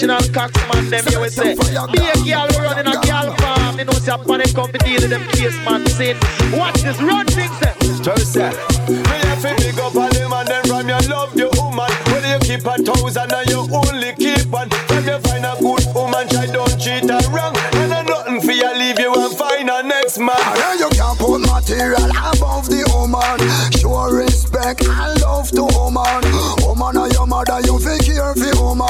[0.00, 1.54] original cocksman, them you will say.
[1.92, 3.78] Be a girl running a girl farm.
[3.78, 6.16] You know, say, upon it come to deal with them case man sin.
[6.52, 7.74] Watch this run things, say.
[8.02, 8.48] Just say,
[8.88, 11.90] me have to big up all them and then from your love your woman.
[12.08, 14.70] When you keep a thousand and you only keep one.
[14.88, 17.54] From you find a good woman, try don't cheat her wrong.
[17.76, 20.36] And I nothing for you, leave you and find a next man.
[20.40, 23.36] And you can't put material above the woman.
[23.76, 26.24] Show respect and love to woman.
[26.64, 28.88] Woman or your mother, you feel care for woman.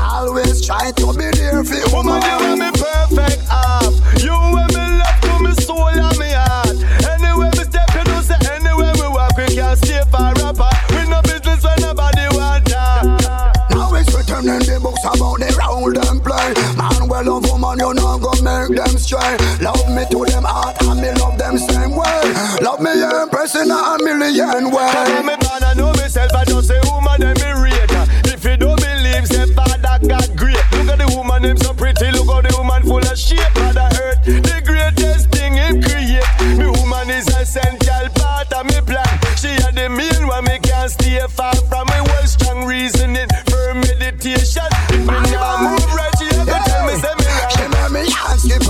[0.00, 2.18] Always try to be there for woman.
[2.18, 3.94] Woman, you want me perfect up.
[18.80, 19.36] Them stray.
[19.60, 22.22] Love me to them heart and me love them same way.
[22.64, 24.92] Love me yeah, pressing a million way.
[24.92, 27.50] Cause me born I know myself, I just say woman them me.
[28.40, 30.64] If you don't believe, say father God great.
[30.72, 32.10] Look at the woman, them so pretty.
[32.10, 33.52] Look at the woman full of shape.
[33.56, 36.24] Mother Earth, the greatest thing in create.
[36.56, 39.04] Me woman is essential part of me plan.
[39.36, 42.00] She had the main one, me can't stay far from me.
[42.00, 43.09] Well strong reasoning,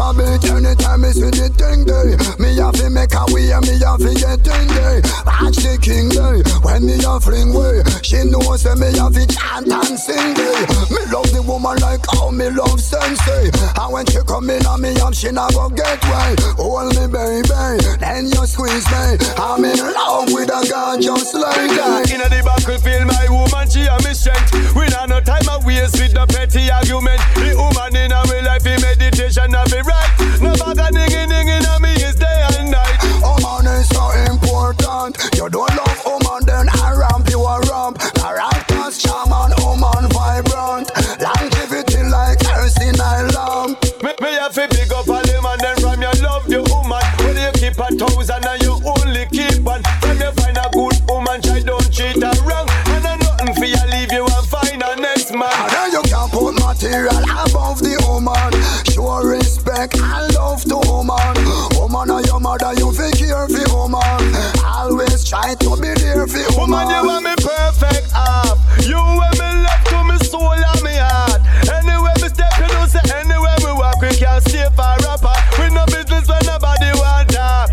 [0.00, 2.16] I beat anytime me see the thing day.
[2.40, 5.04] Me have to make a way, and me have to get in day.
[5.28, 7.84] Watch the king day, when me a fling way.
[8.00, 10.64] She knows say me have to chant and sing day.
[10.88, 13.52] Me love the woman like how me love sensei.
[13.76, 16.32] And when she come in on me up, she not go get way.
[16.56, 19.20] Hold me baby, then you squeeze me.
[19.36, 22.08] I'm in love with a girl just like that.
[22.08, 24.72] Inna the battlefield, my woman, she a me strength.
[24.72, 27.20] We not no time a waste with no petty argument.
[27.36, 30.10] The woman in a me life, in meditation, a be right.
[30.41, 32.96] No bag of ding inna me is day and night.
[33.27, 35.19] Oh, woman is so important.
[35.34, 37.98] You don't love woman, then I ramp you a ramp.
[38.14, 40.88] Characters, charm and woman vibrant.
[41.20, 43.77] Longevity like kerosene lamp.
[44.02, 47.02] Me, me have to big up all them and then from your love your woman.
[47.20, 49.82] When you keep a thousand and you only keep one.
[50.00, 52.69] From you find a good woman, try don't treat her wrong.
[52.97, 55.53] And I nothing for you, leave you and find a next man.
[55.53, 57.50] And then you can put material above
[65.30, 67.06] try to be there for Woman, you woman.
[67.06, 68.58] want me perfect up.
[68.82, 71.38] You want me love to me soul and me heart.
[71.70, 75.38] Anywhere me step, you know say anywhere we walk, we can't stay far apart.
[75.54, 77.70] We no business when nobody want that.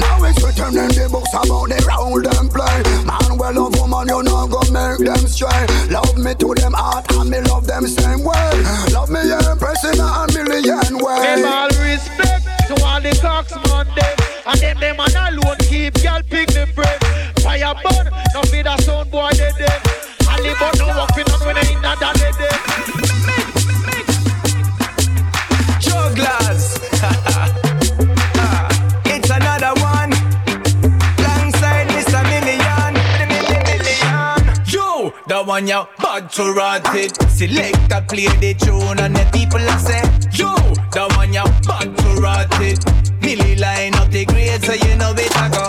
[0.00, 2.80] Now it's written in the books about the role them play.
[3.04, 5.68] Man, well love woman, you know go make them stray.
[5.92, 8.48] Love me to them heart and me love them same way.
[8.96, 11.20] Love me yeah, pressing a million way.
[11.28, 14.15] Give all respect to all the cocks Monday.
[35.56, 37.16] One you bad to rot it.
[37.30, 40.04] Select a play the tune and the people I say.
[40.36, 40.52] Yo,
[40.92, 42.84] the one you bad to rot it.
[43.22, 45.64] Millie line up the grade so you know it I go.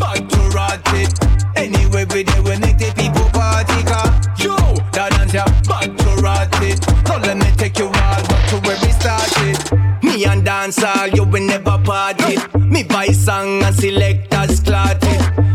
[0.00, 1.12] Bad to rot it.
[1.54, 4.08] Anyway, we there we make the people party car.
[4.40, 4.56] Yo,
[4.92, 6.82] that dance ya bad to rot it.
[7.06, 10.02] So let me take you all back to where we started.
[10.02, 10.80] Me and dance
[11.12, 12.38] you will never party.
[12.58, 15.04] Me buy song and selectors clotted.
[15.04, 15.53] Give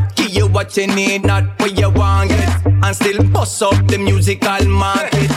[0.52, 2.66] what you need, not what you want it.
[2.66, 5.32] And still bust up the musical market.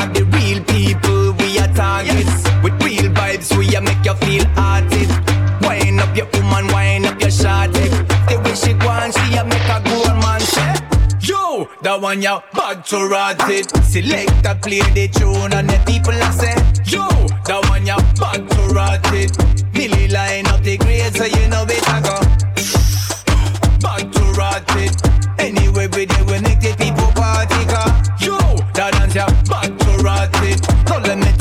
[0.00, 2.44] And the real people we are targets.
[2.62, 5.08] With real vibes we are make you feel hearted.
[5.62, 7.88] Wind up your woman, wind up your shawty.
[8.28, 10.74] The way she and she a make a grown man say.
[11.20, 13.70] Yo, the one you bad to rot it.
[13.84, 16.54] Select a play the tune and the people I say.
[16.84, 17.06] Yo,
[17.44, 19.36] the one you bad to rot it.
[19.74, 22.23] Millie line up the grade so you know it I go.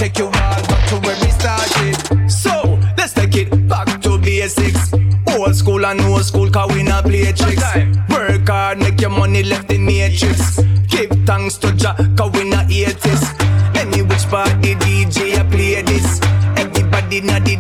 [0.04, 1.96] Take you all back to where we started.
[2.30, 2.52] So
[2.98, 4.92] let's take it back to basics.
[5.34, 7.64] Old school and new school, cause we not play tricks.
[8.10, 10.60] Work hard, make your money left in matrix.
[10.88, 13.32] Give thanks to Jah, cause we not atheists.
[13.80, 16.20] Any which part the DJ I play this.
[16.58, 17.53] Everybody na the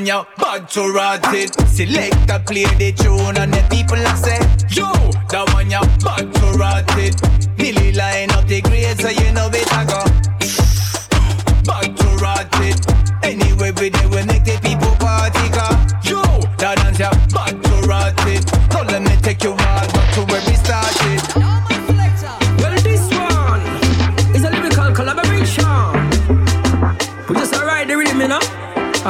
[0.00, 1.52] One you bad to rot it.
[1.68, 4.38] Select a play the tune and the people I say.
[4.74, 4.90] Yo,
[5.28, 7.20] the one you bad to rot it.
[7.58, 10.09] Millie line up the grade so you know it I go.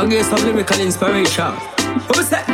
[0.00, 1.52] I get some lyrical inspiration.
[2.08, 2.48] What was that?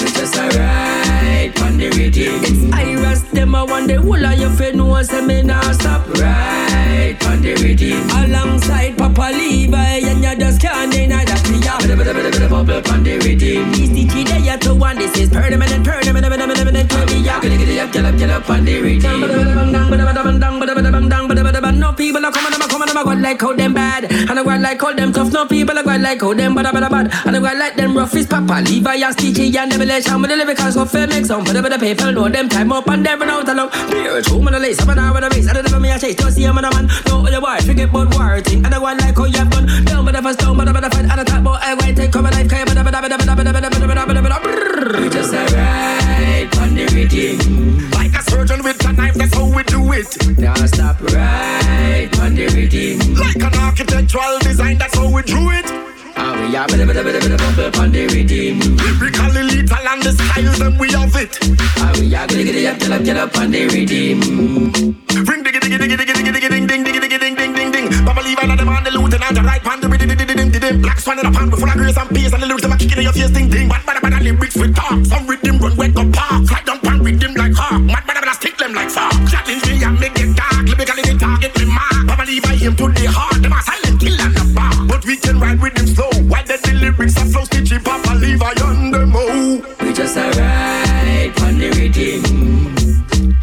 [0.00, 2.40] It's just alright on the rhythm.
[2.40, 6.08] It's Iris, them I want the whole of your friend know say me nah stop.
[6.16, 8.00] Right on the rhythm.
[8.16, 11.46] Alongside Papa Levi and you just can't deny that
[12.64, 13.72] bubble on the rhythm.
[13.72, 14.96] These DJ are to one.
[14.96, 17.12] This is permanent, permanent, permanent, permanent.
[17.12, 17.40] We are.
[17.42, 18.76] Get it, get it up, get up, get up on the.
[21.76, 24.04] No people are coming, I'm coming, I'm going like how them bad.
[24.12, 25.32] And I go like how them tough.
[25.32, 27.12] No people are going like how them bad, bad, bad.
[27.26, 30.28] And I go like them rough is Papa Levi and DJ and them shout me
[30.28, 31.44] the lyrics so fair make some.
[31.44, 33.70] But the people know them time up and them out along.
[33.90, 35.48] Beer, two man, a lace, up and down with a race.
[35.48, 36.88] I don't know me, I chase, don't see him, and a man.
[37.06, 38.64] No other word, forget about war thing.
[38.64, 39.66] And I go like how you have done.
[39.84, 41.04] Down with the first down, but the fight.
[41.04, 42.66] And I talk about I wait, take come alive, but
[45.00, 47.65] We just alright on the rhythm.
[48.46, 50.38] Surgeon with a knife, that's how we do it.
[50.38, 53.14] Now stop right on the rhythm.
[53.18, 55.66] Like an architectural design, that's how we drew it.
[56.14, 58.62] Ah, we are bada bada bada bada bubble on the rhythm.
[58.78, 61.34] Lyrically lethal and the styles, then we have it.
[61.82, 64.20] Ah, we are get it up, get up, get up on the rhythm.
[65.26, 68.04] Ring diggy diggy diggy diggy diggy diggy ding ding diggy diggy ding ding ding ding.
[68.06, 70.78] Baba leave another man the lieutenant, the right hand, the riddy diddy diddy diddy.
[70.78, 72.76] Black swan in a pan, full of grace and peace, and the lyrics them a
[72.78, 73.68] kicking in your face, ding ding.
[73.68, 75.04] Bad bad bad lyrics with talk.
[75.04, 76.46] Some rhythm run wet up park.
[76.46, 77.45] Fly down pan rhythm like
[78.66, 79.10] them like far.
[79.30, 80.66] Challenge me and make it dark.
[80.66, 82.26] Lyrically they target me mark.
[82.26, 83.40] Leave I aim to the heart.
[83.42, 84.72] Them a silent kill and a bar.
[84.88, 86.10] But we can ride with them slow.
[86.26, 87.82] Why the the lyrics are flow stitchy?
[87.82, 89.62] Papa Levi on them oh.
[89.80, 92.22] We just alright on the rhythm.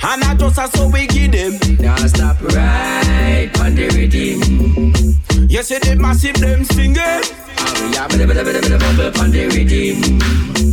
[0.04, 1.54] And I just a so we give them.
[1.80, 5.50] Now stop right on the rhythm.
[5.50, 6.98] You see the massive them singing.
[7.00, 8.08] Ah, we are
[9.22, 10.73] on the rhythm.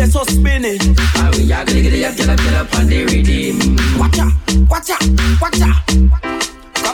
[0.00, 0.80] The so spinning.
[1.20, 3.76] Ah, we are gonna get up, get up, get up on the rhythm.
[4.00, 4.32] Watch out,
[4.64, 5.04] watch out,
[5.44, 6.40] watch out.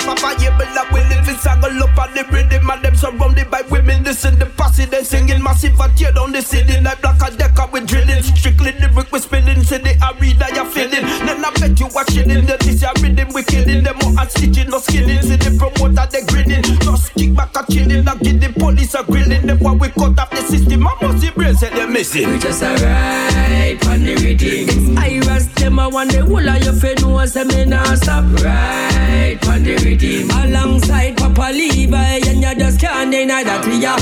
[0.07, 3.49] Papa, yeah, but like we live in Sangle up on the rhythm and them surrounded
[3.49, 4.03] by women.
[4.03, 7.71] Listen, the posse, they singing massive, I tear down the ceiling like Black & Decker
[7.71, 8.23] with drilling.
[8.23, 11.06] Strictly the brick we spinning, say the arena you're feeling.
[11.47, 14.31] Then I bet you watching in the this year rhythm we killing them all and
[14.31, 15.23] stitching, no skilling.
[15.23, 16.63] See the promoter, they grinning.
[16.63, 19.47] Just kick back a chilling, and get the police a grilling.
[19.47, 22.31] Them why we cut off the system, I must see brain, say they're missing.
[22.31, 24.99] We just alright on the rhythm.
[24.99, 28.25] Iris, them I want the whole of your friend know say me nah stop.
[28.43, 30.31] Right on the rhythm.
[30.31, 33.97] Alongside Papa Levi and you just can't deny that we are.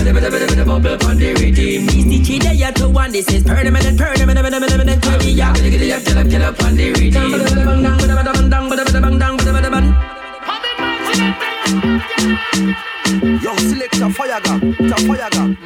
[0.65, 1.87] Bubble on the rhythm.
[1.87, 3.13] These DJ they are to one.
[3.13, 5.25] This is permanent, permanent, permanent, permanent.
[5.25, 5.53] We are.
[5.55, 6.93] Gonna get it up, get up, get up on the
[7.39, 7.75] rhythm.
[13.43, 15.57] Yo, select a fire gun, it's a fire gun.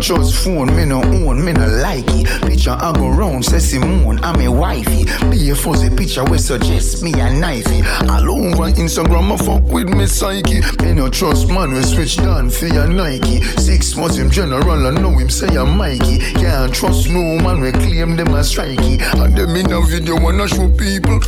[0.00, 2.26] Trust phone, me no own, me no like it.
[2.42, 5.04] Picture I go round, say Simone, I'm a wifey.
[5.30, 7.84] Be a fuzzy picture we suggest me a knifey.
[8.08, 10.60] All over Instagram, I fuck with me psyche.
[10.82, 13.42] Me no trust man, we switch down for your Nike.
[13.58, 16.18] Six months him general, I know him say I'm Mikey.
[16.34, 19.00] Can't trust no man, we claim them as strikey.
[19.22, 21.20] And them in a video wanna show people.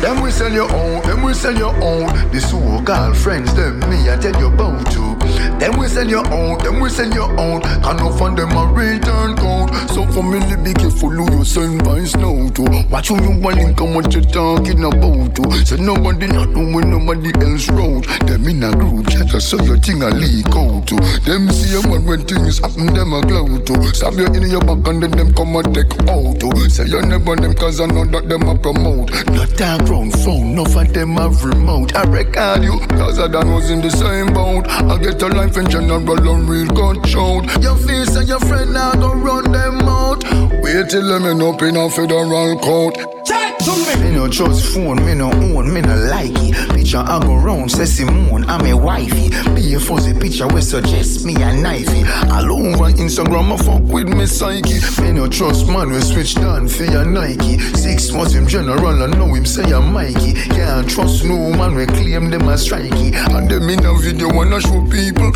[0.00, 2.06] Them we sell your own, them we sell your own.
[2.30, 5.13] The so-called friends, them me I tell you about to.
[5.64, 7.62] Them we sell your own, them we sell your own.
[7.62, 9.72] Can no fund them a return code.
[9.88, 12.84] So family be careful who you send vines now to.
[12.90, 15.64] Watch who you want and what you talking about to.
[15.64, 18.04] So nobody not when nobody else road.
[18.28, 20.96] Them in a group chat, so your thing a leak out to.
[21.24, 23.94] Them see a man when things happen, them a glow to.
[23.94, 26.68] Stab you in your back and then them come and take out to.
[26.68, 29.12] Say you never them cause I know that them a promote.
[29.32, 31.96] Not talk round phone, no for them have remote.
[31.96, 34.68] I record you, cause I done was in the same boat.
[34.68, 36.66] I get a life in general and real
[37.04, 37.62] shout.
[37.62, 40.24] Your face and your friend now go run them out.
[40.62, 43.13] Wait till them end up in a federal court.
[43.30, 44.04] Me.
[44.04, 46.70] Me no trust phone, me no own, me no like it.
[46.74, 49.30] Picture I go round, say Simone, I'm a wifey.
[49.54, 52.04] Be a fuzzy picture we suggest me a knifey.
[52.30, 54.80] All over Instagram, I fuck with me psyche.
[55.02, 57.58] Me no trust man, we switch down for your Nike.
[57.58, 60.34] Six months him general, I know him say I'm Mikey.
[60.34, 63.14] Can't trust no man, we claim them as strikey.
[63.14, 65.32] And them in a video wanna show people.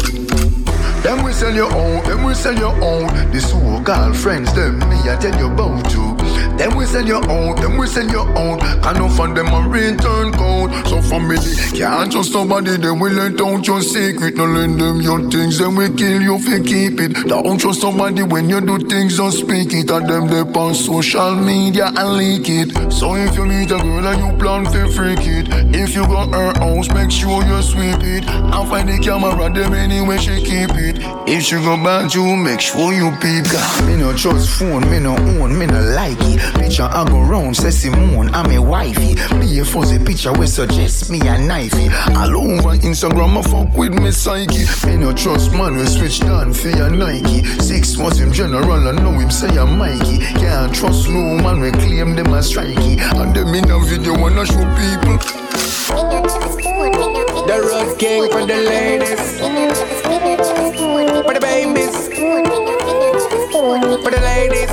[1.03, 3.07] Them we sell your own, them we sell your own.
[3.33, 6.18] The so-called friends, them me I tell you about to.
[6.59, 8.61] Then we send you out, then we send you out.
[8.83, 10.73] Can no for them a return code.
[10.89, 11.39] So family
[11.73, 14.35] can't trust somebody, then we let out your secret.
[14.35, 17.29] No lend them your things, then we kill you if you keep it.
[17.29, 19.91] Don't trust somebody when you do things, don't speak it.
[19.91, 22.93] And them they on social media and leak it.
[22.93, 26.35] So if you meet a girl and you plan to freak it, if you got
[26.35, 28.25] her house, make sure you sweep it.
[28.29, 30.99] And find the camera, them anyway she keep it.
[31.29, 33.45] If she go back you, make sure you peep.
[33.53, 36.48] God, me no trust phone, me no own, me no like it.
[36.55, 39.15] Picture I go round, say Simone, I'm a wifey.
[39.41, 41.91] Be a fuzzy picture we suggest me a knifey.
[42.17, 44.67] All over Instagram, I fuck with me psyche.
[44.87, 47.45] Me no trust man, we switch down for your Nike.
[47.61, 50.19] Six months him general, I know him say I'm Mikey.
[50.41, 52.99] Can't trust no man, we claim them as strikey.
[53.21, 55.19] And them in a video wanna show people.
[57.49, 59.39] The road king for the ladies.
[61.25, 62.88] For the babies.
[63.59, 64.71] For the ladies.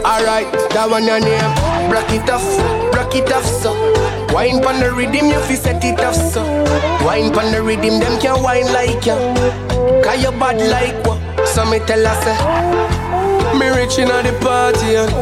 [0.00, 1.44] Alright, that one your name.
[1.92, 2.40] Rock it off,
[2.96, 3.76] rock it off so.
[4.32, 6.40] Wine pon the rhythm, you fi set it off so.
[7.04, 9.12] Wine pon the rhythm, them can wine like you.
[10.00, 11.20] Cause you bad like what?
[11.46, 13.58] So me tell her say.
[13.60, 15.12] Me rich inna the party, and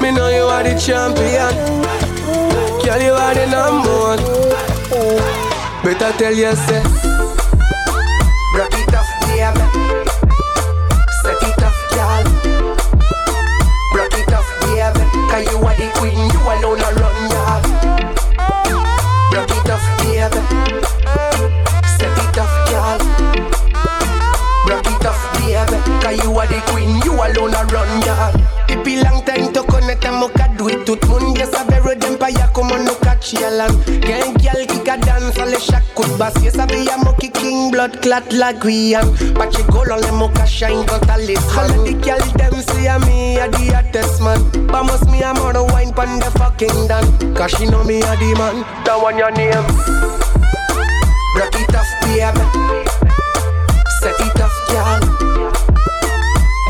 [0.00, 1.50] me know you are the champion.
[2.78, 4.22] Girl, you are the number one.
[5.82, 6.54] Better tell you
[30.98, 34.88] tout moun Yes, a vero dem pa ya comme no catch yalan Gen gyal kick
[34.88, 38.32] a dance, all the shack could bass Yes, a be a monkey king, blood clot
[38.32, 42.20] la guyan But you go on the mocha shine, got a list All the gyal
[42.36, 44.40] dem say a me a the hottest man.
[44.68, 47.04] Must me a mother wine pon the fucking dan.
[47.34, 49.52] Cause she know me a the man, that one your name.
[51.36, 52.44] Rock it off, baby.
[54.00, 55.00] Set it off, girl.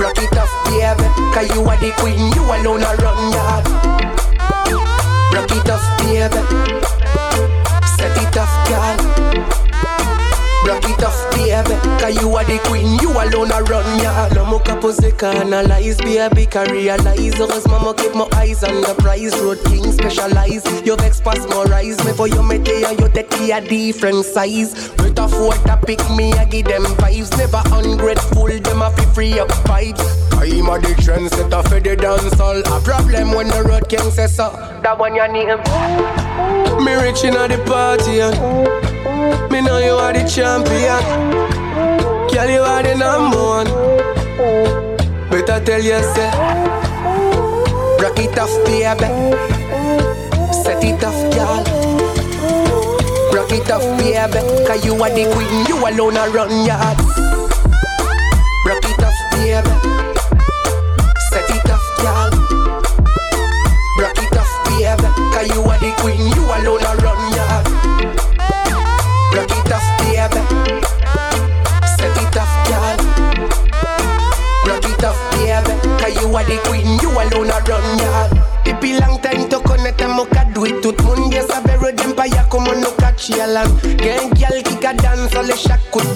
[0.01, 1.07] Rock it off, baby.
[1.33, 4.18] Cause you are the queen, you alone a run yard
[5.33, 6.41] Rock it off, baby.
[7.97, 9.58] Set it off, girl
[10.69, 11.81] Rock it off, baby.
[11.97, 16.45] Cause you are the queen, you alone a run yard No more pose analyze, baby.
[16.45, 19.33] Can realize oh, Heureusement, keep my eyes on the prize.
[19.41, 22.13] Road king specialize You vex pass more rise Me.
[22.13, 24.93] For you me tell you take a different size.
[24.99, 27.35] With a four to pick me, I give them vibes.
[27.39, 30.05] Never ungrateful, them a free up vibes.
[30.39, 34.53] I'm a the trendsetter for the dancehall A problem when the road king say so
[34.85, 35.49] That one your name
[36.85, 38.37] Me rich inna the party and
[39.51, 41.03] Me know you are the champion.
[42.31, 43.69] Girl you are the number one.
[45.31, 46.31] Better tell you say.
[48.01, 49.09] Rock it off baby.
[50.53, 51.65] Set it off girl.
[53.35, 54.41] Rock it off baby.
[54.67, 57.28] Cause you are the queen You alone a run yard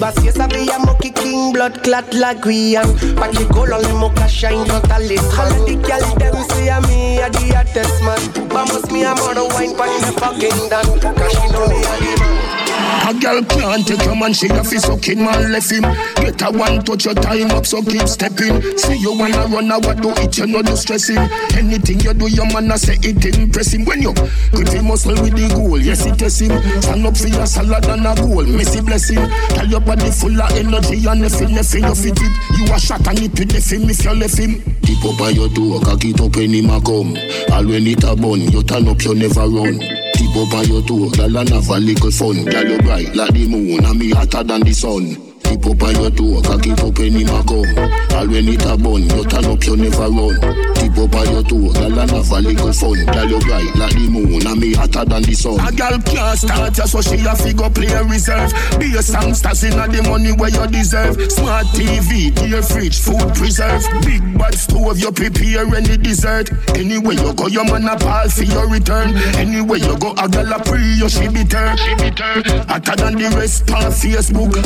[0.03, 3.81] bass Yes, a be a monkey king, blood clot la guyan But you go on
[3.81, 7.29] the mocha shine, not a list All of the gyal dem say a me a
[7.29, 8.49] the hottest man.
[8.49, 11.93] But must me a mother wine pan the fucking dan Cause she know me a
[12.03, 12.52] the man
[12.93, 15.81] A girl can't take your man, she a fi sucking man left him.
[16.15, 18.61] Get a one touch your time up, so keep stepping.
[18.77, 21.17] See you wanna run, I what do it, you know do stressing.
[21.57, 23.85] Anything you do, your man a say it impress him.
[23.85, 26.53] When you the muscle with the goal, yes it is him.
[26.81, 29.19] Stand up for your salad and a goal, messy blessing.
[29.49, 32.33] Tell your body full of energy and nothing, nothing you fit it.
[32.57, 34.61] You a shot and it with the if you left him.
[34.83, 37.17] Keep up by your door, cock it up when him a come.
[37.51, 40.02] All when it a bun, you turn up, you never run.
[40.23, 42.45] Keep up on your toe, girl and have a little fun.
[42.45, 45.32] Girl you bright like the moon and me hotter than the sun.
[45.53, 47.37] Keep up on your toe, cock it up when him a.
[47.37, 50.33] All when it a bun, you turn up, you never run.
[50.73, 53.05] Keep up on your toe, girl and have a little fun.
[53.05, 55.61] Girl you bright like the moon and me hotter than the sun.
[55.61, 58.49] A girl can't start you, so she a figure play reserve.
[58.81, 61.21] Be a songsters inna the money where you deserve.
[61.29, 63.85] Smart TV, dear fridge, food preserve.
[64.01, 66.49] Big bad stove, you prepare any dessert.
[66.73, 69.13] Anywhere you go, your man a pal for your return.
[69.37, 71.77] Anywhere you go, a girl a pre, you she be turn.
[71.77, 72.41] She be turn.
[72.65, 74.57] Hotter than the rest on Facebook.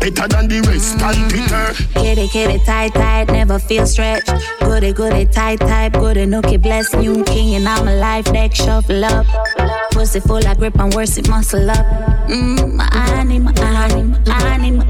[0.00, 2.00] Better than the rest and Peter.
[2.00, 4.32] Kitty, kitty, tight, tight, never feel stretched.
[4.60, 9.04] Goody, goody, tight, tight, goody, nookie, bless new king in all my life deck, shuffle
[9.04, 9.26] up.
[9.92, 11.86] Pussy full of grip and worse it muscle up.
[12.28, 14.84] Mmm, honey, my honey, my honey, my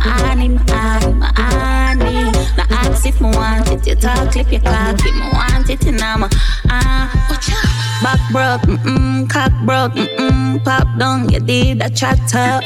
[0.00, 0.48] honey.
[2.56, 5.86] Now ask if me want it, you talk, clip your cock, if me want it,
[5.86, 6.30] and I'm a
[6.68, 7.22] ah.
[8.02, 12.62] Back broke, mm-mm, cock broke, mm-mm, pop down, you did a chat up.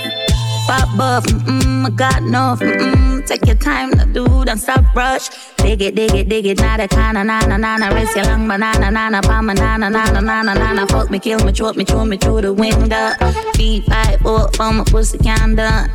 [0.71, 5.29] Pop buff, mm-mm, I got enough, mm-mm, take your time to do, don't stop rush.
[5.57, 8.89] Dig it, dig it, dig it, not a kinda, nana, nana, race your long banana,
[8.89, 12.43] nana, palm banana, nana, nana, nana, fuck me, kill me, choke me, throw me through
[12.43, 13.11] the window.
[13.55, 15.91] Feet five, up on my pussy can done.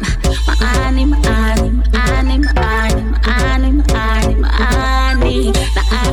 [0.45, 3.81] My honey, my honey, my honey, my honey,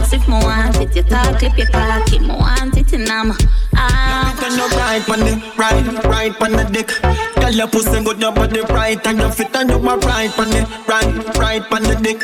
[0.00, 3.08] ask if me want it, you talk, clip your cock, if me want it, and
[3.08, 3.32] I'm
[3.76, 4.34] ah.
[4.40, 6.88] Turn your right on the right, right on the dick.
[7.36, 10.48] Girl, your pussy good, your body right, and your fit, and you are right on
[10.48, 12.20] the right, right on the dick.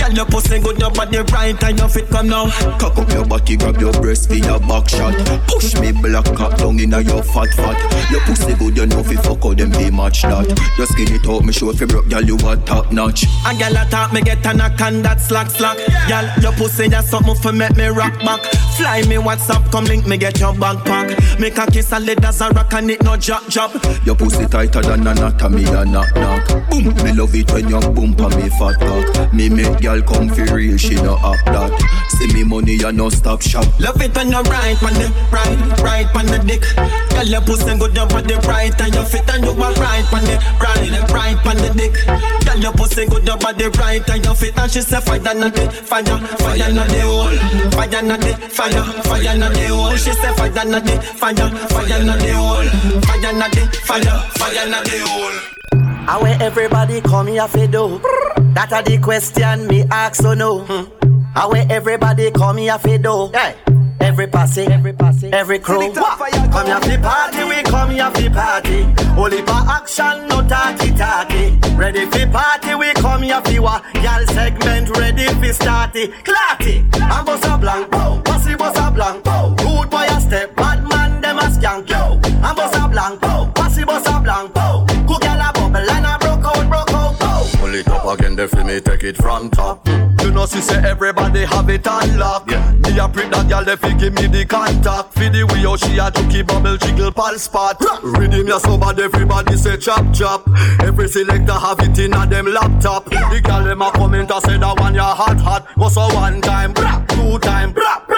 [0.00, 2.48] Girl, your pussy good good, your body right and your fit come now.
[2.78, 5.14] Cock up your body, grab your breast for your back shot.
[5.48, 8.10] Push me black cock down inna your fat fat.
[8.10, 10.46] Your pussy good, you know fi fuck how them be match that.
[10.78, 13.24] Your skin it me show fi broke, girl you a top notch.
[13.46, 15.78] A girl a talk, me get a knock and that slack slack.
[16.08, 18.40] Girl, your pussy just something fi make me rock back.
[18.76, 21.40] Fly me WhatsApp, come link me get your backpack.
[21.40, 23.72] Make a kiss a lead as a rock and it no drop drop.
[24.06, 26.46] Your pussy tighter than anatomy a knock knock.
[26.70, 29.34] Boom, me love it when you boom pa me fat cock.
[29.34, 31.72] Me make girl come fi real, she no act that.
[32.16, 33.66] See me money and no stop shop.
[33.80, 36.62] Love it when you right on the right, right on the dick.
[37.10, 40.24] Girl, your pussy good, your body right and your fit and you are right on
[40.24, 41.94] the right, right on the dick.
[42.46, 45.54] Girl, your pussy good, your body right and your fit and she say fire not
[45.54, 46.04] the fire,
[46.38, 49.96] fire not the hole, fire not the fire, fire not the hole.
[49.96, 54.68] She say fire not the fire, fire not the hole, fire not the fire, fire
[54.68, 55.60] not the hole.
[56.06, 58.00] How everybody come here for do?
[58.54, 60.64] That are the question me ask so no.
[60.64, 61.19] Hmm.
[61.34, 63.30] How everybody come here for do?
[63.32, 63.54] Hey.
[64.00, 65.92] Every passy, every passy, every crew.
[65.92, 68.82] Come here for party, we come here for party.
[69.16, 71.58] Only for action, no talky talky.
[71.76, 73.84] Ready for party, we come here for what?
[73.96, 76.12] Y'all segment ready for starty.
[76.24, 77.90] Clarty, I'm boss a blank,
[78.24, 79.22] passy boss a blank.
[79.22, 81.88] Good boy a step, bad man them a skank.
[81.88, 82.69] Yo, I'm boss
[88.10, 89.86] again, they feel me take it from top.
[90.20, 92.50] You know, she say everybody have it unlocked.
[92.50, 92.72] Yeah.
[92.72, 95.14] Me a prick that girl, they fi give me the contact.
[95.14, 97.80] Fi the way how she a jokey bubble jiggle pal spot.
[97.80, 100.48] Your so bad, everybody say chop chop.
[100.80, 103.04] Every selector have it in a them laptop.
[103.06, 105.68] The girl them a comment and say that one ya hot hot.
[105.78, 108.09] Go so one time, bra, two time, bra bra.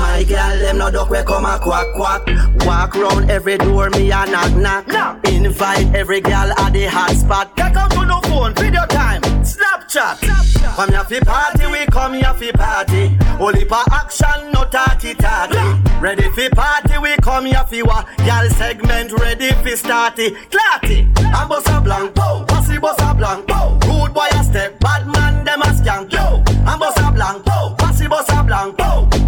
[0.00, 2.22] My girl them no duck we come a quack quack.
[2.64, 4.86] Walk round every door me a knock knock.
[4.88, 5.28] knock.
[5.28, 7.54] Invite every girl at the hot spot.
[7.54, 10.16] Take out to no phone, video time, Snapchat.
[10.16, 10.74] Snapchat.
[10.76, 13.16] Come here fi party, we come here fi party.
[13.38, 15.60] Only for action, no talky talky.
[16.00, 18.02] Ready fi party, we come here fi wa.
[18.24, 20.28] Girl segment ready fi starty.
[20.52, 20.98] Clarty,
[21.34, 22.14] I'm boss a blank,
[22.48, 23.46] pussy boss a blank.
[23.84, 26.10] Rude boy a step, bad man them a skank.
[26.10, 27.44] Yo, I'm boss a blank,
[27.78, 28.78] pussy boss a blank.
[28.78, 29.19] Cook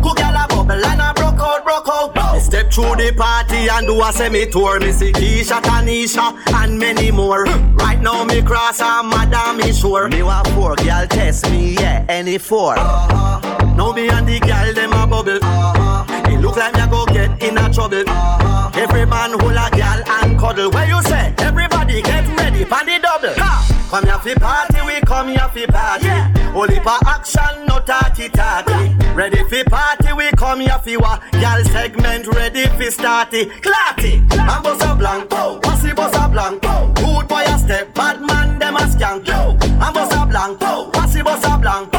[1.80, 2.40] broke out.
[2.40, 4.78] Step through the party and do a semi tour.
[4.80, 7.44] Me see Keisha, Tanisha, and many more.
[7.44, 10.08] Right now me cross a madam is sure.
[10.08, 13.74] Me want four, girl test me, yeah, any 4 uh-huh.
[13.76, 15.38] Now me and the girl them a bubble.
[15.42, 16.30] Uh-huh.
[16.30, 18.04] It look like me a go get in a trouble.
[18.06, 18.70] Uh-huh.
[18.74, 20.70] Every man hold a girl and cuddle.
[20.70, 21.34] Where you say?
[21.38, 23.34] Everybody get ready for the double.
[23.36, 23.71] Ha!
[23.92, 26.06] Come here fi party, we come here fi party.
[26.06, 26.52] Yeah.
[26.56, 28.96] Only for action, no tatty tatty.
[29.12, 31.18] Ready fi party, we come here fi wa.
[31.32, 33.50] Girl segment ready fi starty.
[33.60, 36.62] Clarty, I'm boss a blank, pussy boss a blank.
[36.62, 39.28] Good boy a step, bad man them a skank.
[39.28, 40.58] I'm boss a blank,
[40.94, 41.92] pussy boss a blank.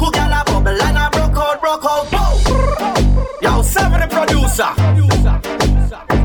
[0.00, 2.10] Cook girl a bubble and a broke out, broke out.
[3.40, 4.72] Yo, seven the producer.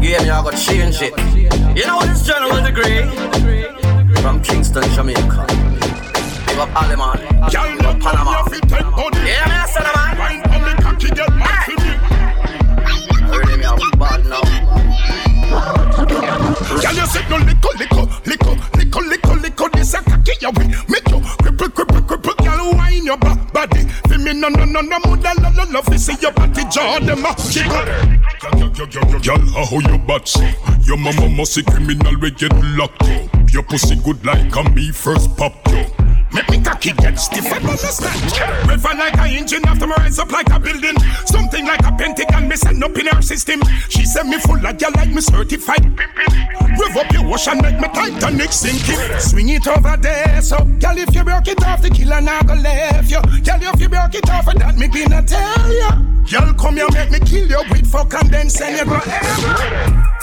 [0.01, 1.13] Yeah, me I got change it.
[1.77, 3.80] You know what this general degree
[4.21, 5.45] from Kingston, Jamaica.
[6.45, 7.17] Big up Aleman.
[7.49, 8.45] Big up Panama.
[9.25, 10.17] Yeah, me I said man.
[10.19, 11.93] Wine on the cocky get mad for me.
[13.33, 14.41] Already me have bad now.
[16.81, 19.69] Girl, you said no liquor, liquor, liquor, liquor, liquor, liquor.
[19.73, 22.35] This a cocky you will make you cripple, cripple, cripple.
[22.45, 23.83] Girl, wine your back body.
[24.07, 25.99] For me, no, no, no, no, mother, love, love, love.
[25.99, 27.65] See your body jaw them a kick.
[29.23, 30.53] Girl, how you bad say?
[30.83, 33.40] Your mama must see criminal we get locked up.
[33.51, 35.83] Your pussy good like a me first pop yo.
[36.33, 38.15] Make me cocky get stiff and understand.
[38.65, 40.97] River like a engine after me rise up like a building.
[41.25, 43.61] Something like a pentagon me send up in her system.
[43.89, 45.83] She said me full of girl like me certified.
[46.79, 49.19] Rev up your wash and make me Titanic sinking.
[49.19, 52.53] Swing it over there, so girl if you broke it off, the killer not go
[52.53, 53.21] left you.
[53.21, 56.10] Girl if you broke it off, and that me gonna tell you.
[56.29, 58.85] Girl come here make me kill you with fuck and then send you.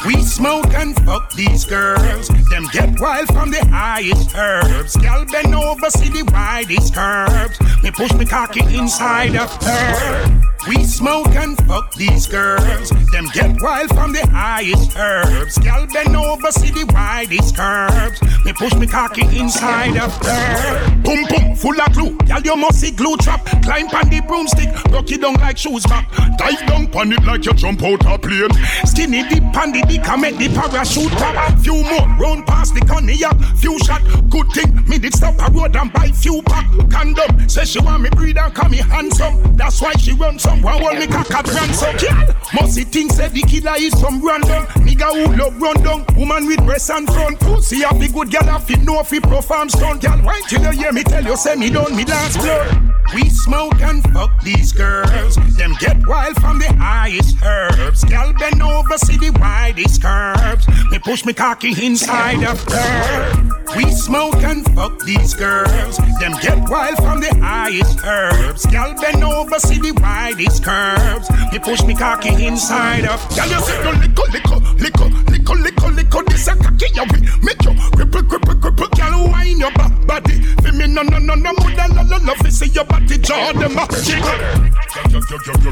[0.07, 2.29] We smoke and fuck these girls.
[2.51, 4.97] Them get wild from the highest herbs.
[4.97, 7.61] Girl bend over, see the widest curves.
[7.83, 10.49] Me push me cocky inside of her.
[10.69, 12.91] We smoke and fuck these girls.
[13.13, 15.59] Them get wild from the highest herbs.
[15.59, 18.21] Girl bend over, see the widest curves.
[18.45, 20.97] Me push me cocky inside of her.
[21.03, 22.17] Boom boom, full of glue.
[22.27, 23.45] Girl you must see glue trap.
[23.63, 26.09] Climb on the broomstick, rock it down like shoes back.
[26.39, 28.51] Dive down on it like you jump out a plane.
[28.85, 31.59] Skinny dip on the dick and make the parachute pop.
[31.59, 33.35] Few more round past the cognac.
[33.57, 34.71] Few shot, good thing.
[34.89, 36.67] Me did stop a road and buy few pack.
[36.91, 39.57] Condom, say she want me breed and call me handsome.
[39.57, 41.97] That's why she run some one hold me cock at ransom.
[41.97, 44.65] Girl, must see things say the killer is some random.
[44.87, 46.05] Nigga who love run down.
[46.17, 47.41] Woman with breast and front.
[47.41, 50.03] Pussy a big good girl have it know if it perform stunt.
[50.03, 52.95] Girl, why till you hear me tell you say me done me last blood.
[53.15, 55.37] We smoke and fuck these girls.
[55.57, 58.05] Them get wild from the highest herbs.
[58.05, 60.67] Girl bend over, see the widest curves.
[60.91, 63.77] Me push me cocky inside of her.
[63.77, 65.99] We smoke and fuck these girls.
[66.21, 68.67] Them get wild from the highest herbs.
[68.67, 71.31] Girl bend over, see the widest curves.
[71.53, 73.21] Me push me cocky inside of.
[73.37, 74.45] Girl you say no lick, lick,
[74.81, 74.99] lick,
[75.31, 76.27] lick, lick, lick.
[76.27, 77.05] This a cocky you
[77.43, 78.91] make you cripple, cripple, cripple.
[78.99, 80.43] Girl wine your back body.
[80.63, 82.53] For me no no no no more than love, love, love.
[82.53, 84.69] See your body jaw them a jiggle.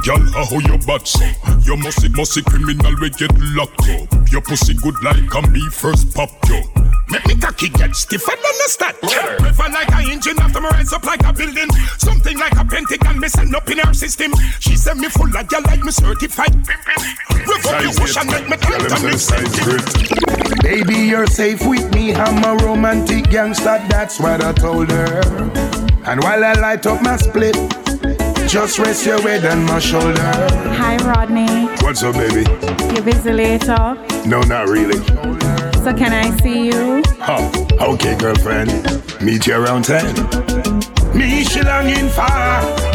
[0.04, 1.24] Girl, how your butt so?
[1.64, 4.30] You must it, must it criminal we get locked up.
[4.30, 6.60] Your pussy good like a me first pop yo.
[7.08, 8.96] Make me cocky get stiff and understand.
[9.42, 11.70] River like a engine after me rise up like a building.
[11.98, 14.32] Something like a pentagon me send up in her system.
[14.60, 17.46] She said me full of girl like me certified pimpin'.
[17.46, 22.12] Rev up your wash and make me tight and mix Baby, you're safe with me.
[22.12, 23.82] I'm a romantic gangster.
[23.88, 25.20] That's what I told her.
[26.04, 27.56] And while I light up my split,
[28.48, 30.22] just rest your head on my shoulder.
[30.22, 31.66] Hi, Rodney.
[31.82, 32.48] What's up, baby?
[32.94, 33.96] You busy later?
[34.26, 34.98] No, not really.
[35.82, 37.02] So can I see you?
[37.18, 37.50] Huh.
[37.80, 38.70] Okay, girlfriend.
[39.20, 40.04] Meet you around 10.
[41.16, 42.28] Me she longing for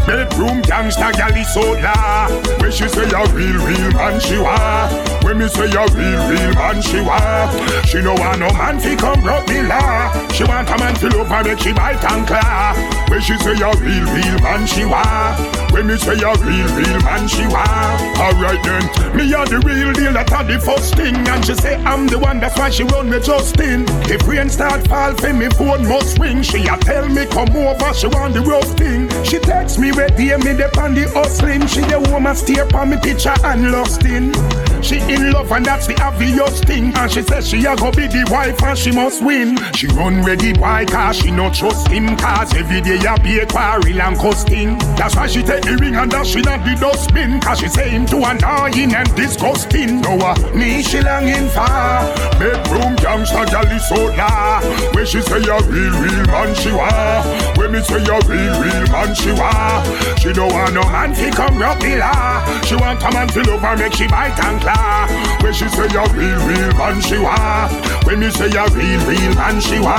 [0.05, 2.27] Bedroom gangsta gal is so la
[2.61, 4.87] When she say a real, real man she wa
[5.32, 7.48] When me say a real, real man she wa
[7.86, 10.12] She no want no man fi come broke me la.
[10.28, 12.76] She want a man fi love her make she bite and claw.
[13.08, 15.00] When she say a real, real man she wa
[15.72, 17.63] When me say a real, real man she wa
[18.20, 18.84] Alright then,
[19.15, 21.15] me a the real deal that a the first thing.
[21.15, 23.86] And she say I'm the one that's why she run me Justin.
[24.12, 26.41] If rain start fall for me phone must ring.
[26.41, 29.08] She a tell me come over she want the rough thing.
[29.24, 31.67] She text me where dear me the on the hustling.
[31.67, 34.34] She the woman steer on me picture and lost in.
[34.82, 36.94] She in love and that's the obvious thing.
[36.96, 39.58] And she says she a go be the wife and she must win.
[39.74, 42.17] She run ready why cause she no trust him.
[42.17, 44.78] Cause every day a be a quarrel and costing.
[44.98, 47.39] That's why she take the ring and that she not the dustbin.
[47.41, 50.02] Cause she say him too annoying and disgusting.
[50.02, 51.70] No uh, me she longing for.
[52.41, 54.62] Bedroom gangsta is so la.
[54.94, 56.89] When she say a real real man she wa.
[57.56, 59.84] When me say a real real man she wa.
[60.17, 62.41] She don't want no man fi come rock the law.
[62.63, 65.07] She want a man fi love her make she bite and claw.
[65.41, 67.69] When she say a real, real man she wa.
[68.03, 69.97] When me say a real, real man she wa.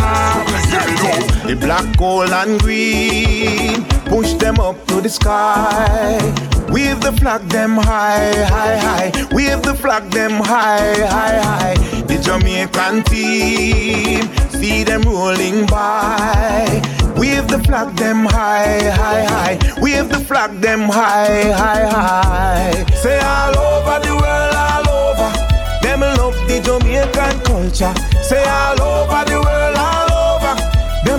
[0.70, 1.48] Yeah, me know.
[1.48, 6.20] The black, gold and green Push them up to the sky
[6.68, 12.18] Wave the flag them high, high, high Wave the flag them high, high, high The
[12.18, 14.29] Jamaican team
[14.61, 16.83] See them rolling by
[17.16, 19.81] Wave the flag them high, high, high.
[19.81, 22.85] Wave the flag them high, high, high.
[23.03, 25.31] Say all over the world, all over.
[25.83, 27.94] Them love the Jamaican culture.
[28.22, 30.12] Say all over the world, all over.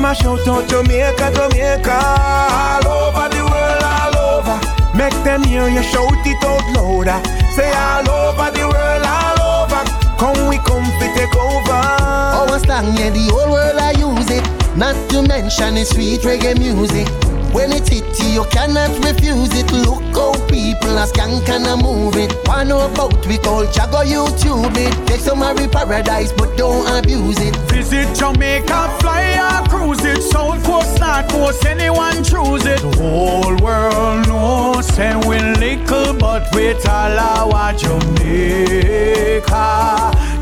[0.03, 1.95] Them a shout out Jamaica, Jamaica.
[1.95, 4.97] All over the world, all over.
[4.97, 7.23] Make them hear you shout it out louder.
[7.55, 9.81] Say all over the world, all over.
[10.19, 11.71] Come we come fi take over.
[11.71, 14.43] Our slang, yeah, the whole world I use it.
[14.75, 17.07] Not to mention the sweet reggae music.
[17.53, 19.71] When it hit you, you cannot refuse it.
[19.71, 22.35] Look how people are skank and a move it.
[22.47, 25.07] Wanna know about we culture, go YouTube it.
[25.07, 27.55] Take some Harry Paradise, but don't abuse it.
[27.69, 30.23] Visit Jamaica, fly or cruise it.
[30.23, 32.81] South coast, north coast, anyone choose it.
[32.81, 39.53] The whole world knows, say we little, but we all our Jamaica,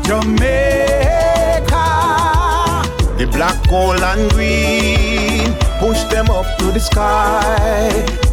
[0.06, 1.86] Jamaica.
[3.18, 5.31] The black, gold and green
[5.82, 7.90] push them up to the sky.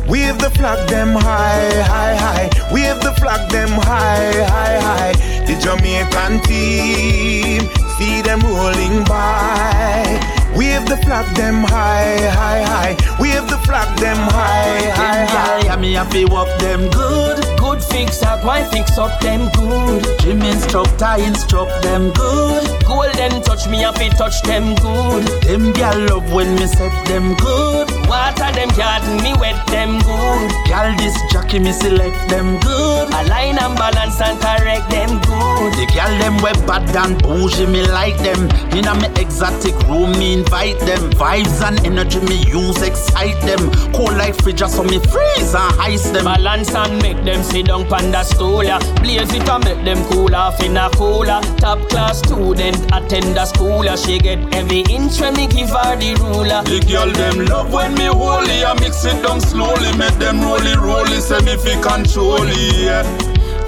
[0.08, 2.50] Wave the flag them high, high, high.
[2.72, 5.14] Wave the flag them high, high, high.
[5.48, 7.62] The Jamaican team,
[7.98, 10.39] see them rolling by.
[10.56, 12.96] Wave the flag them high, high, high.
[13.20, 15.62] Wave the flag them high, high, high.
[15.66, 17.38] Yeah, me to walk them good.
[17.60, 20.04] Good fix up, why fix up them good.
[20.20, 22.66] Gym instructor instruct them good.
[22.84, 25.26] Golden touch me to touch them good.
[25.44, 27.88] Them gal love when me set them good.
[28.08, 30.52] Water them garden, me wet them good.
[30.66, 33.08] Gal this jockey me select them good.
[33.10, 35.74] Align and balance and correct them good.
[35.78, 38.50] The gal them web bad and bougie me like them.
[38.72, 41.12] In a me exotic room me invite them.
[41.12, 43.72] Vibes and energy me use excite them.
[43.94, 46.26] Cold like fridge so me freeze and ice them.
[46.26, 48.64] Balance and make them sit down pan the stool.
[48.64, 48.80] Yeah.
[49.02, 51.42] Blaze it and make them cool off in a cooler.
[51.58, 53.86] Top class student attend the school.
[53.86, 53.96] Yeah.
[53.96, 56.64] She get every inch when me give her the ruler.
[56.64, 58.64] The girl them love when me holy.
[58.64, 61.20] I mix it down slowly, make them rolly rolly.
[61.20, 62.76] Say me fi control it.
[62.78, 63.04] Yeah.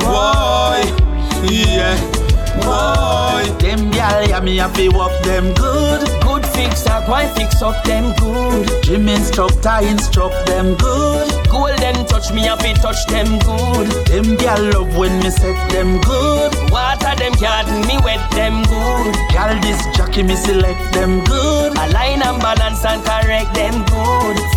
[0.01, 0.83] Why?
[1.49, 2.20] Yeah.
[2.59, 3.47] Why?
[3.59, 6.07] Them gal, yeah, me have to walk them good.
[6.21, 8.83] Good fix up, why fix up them good?
[8.83, 11.29] Gym instructor instruct them good.
[11.49, 13.87] Golden touch me have to touch them good.
[14.07, 16.51] Them gal love when me set them good.
[16.71, 19.15] Water them garden, me wet them good.
[19.29, 21.71] Gal this jockey me select them good.
[21.77, 23.90] Align and balance and correct them good.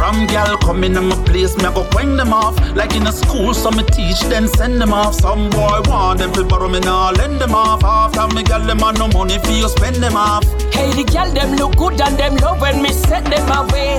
[0.04, 2.54] From gal coming in my place, me I go bring them off.
[2.76, 5.14] Like in a school, so me teach, then send them off.
[5.14, 7.82] Some boy want them to borrow me now, lend them off.
[7.82, 10.44] After me gal them have no money for you spend them off.
[10.74, 13.96] Hey, the gal them look good and them love when me send them away.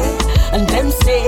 [0.54, 1.26] And them say,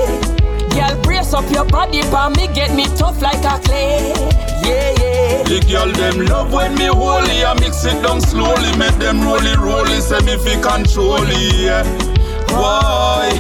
[0.69, 4.13] Girl, brace up your body, pa me get me tough like a clay.
[4.61, 5.41] Yeah, yeah.
[5.41, 7.43] The girl them love when me holy.
[7.43, 10.01] I mix it down slowly, make them rolly.
[10.01, 11.65] Say me fi control it.
[11.65, 11.83] Yeah.
[12.53, 13.33] Why?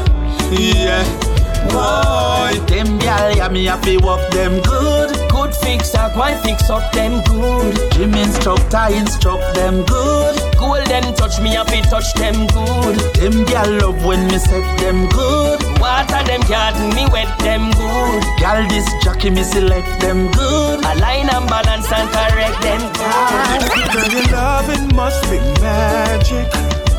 [0.49, 1.26] Yeah.
[1.73, 2.59] Why?
[2.67, 5.15] Them gal, yeah, me to walk them good.
[5.29, 7.91] Good fix up, why fix up them good?
[7.93, 10.35] Gym instructor instruct them good.
[10.57, 12.97] Golden touch me to touch them good.
[13.15, 15.61] Them gal love when me set them good.
[15.79, 18.23] Water them garden, me wet them good.
[18.39, 20.79] Gal this jockey me select them good.
[20.79, 23.93] Align and balance and correct them good.
[23.93, 26.47] Girl, your loving must be magic,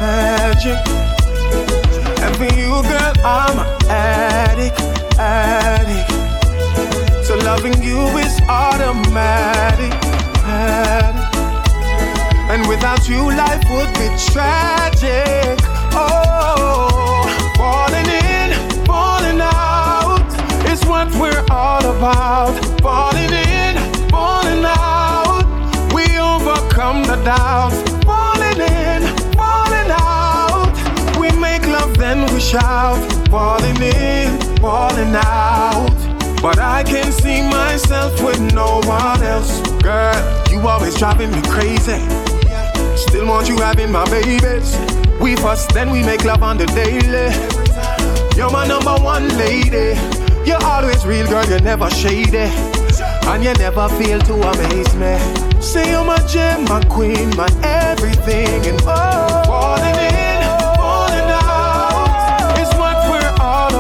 [0.01, 1.88] magic.
[2.29, 4.79] And for you, girl, I'm an addict,
[5.19, 6.13] addict.
[7.25, 9.95] So loving you is automatic,
[10.45, 11.37] addict.
[12.51, 15.59] And without you, life would be tragic.
[15.95, 17.25] Oh,
[17.57, 18.53] falling in,
[18.85, 20.21] falling out
[20.69, 22.53] is what we're all about.
[22.83, 23.79] Falling in,
[24.11, 25.47] falling out,
[25.95, 27.78] we overcome the doubts.
[32.49, 32.99] Shout.
[33.29, 35.93] Falling in, falling out.
[36.41, 39.61] But I can see myself with no one else.
[39.83, 40.17] Girl,
[40.51, 42.01] you always driving me crazy.
[42.97, 44.77] Still want you having my babies.
[45.21, 47.29] We fuss, then we make love on the daily.
[48.37, 49.99] You're my number one lady.
[50.49, 52.49] You're always real, girl, you're never shady.
[53.29, 55.15] And you never fail to amaze me.
[55.61, 58.65] Say you're my gem, my queen, my everything.
[58.65, 60.28] And oh, falling in,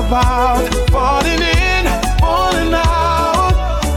[0.08, 0.64] about.
[0.90, 1.84] Falling in,
[2.18, 3.52] falling out,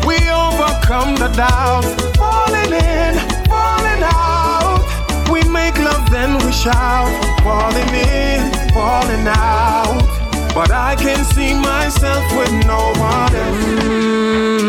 [0.06, 1.88] we overcome the doubts.
[2.18, 3.14] Falling in,
[3.48, 4.84] falling out,
[5.32, 7.08] we make love, then we shout.
[7.44, 10.04] Falling in, falling out.
[10.54, 13.64] But I can see myself with no one else.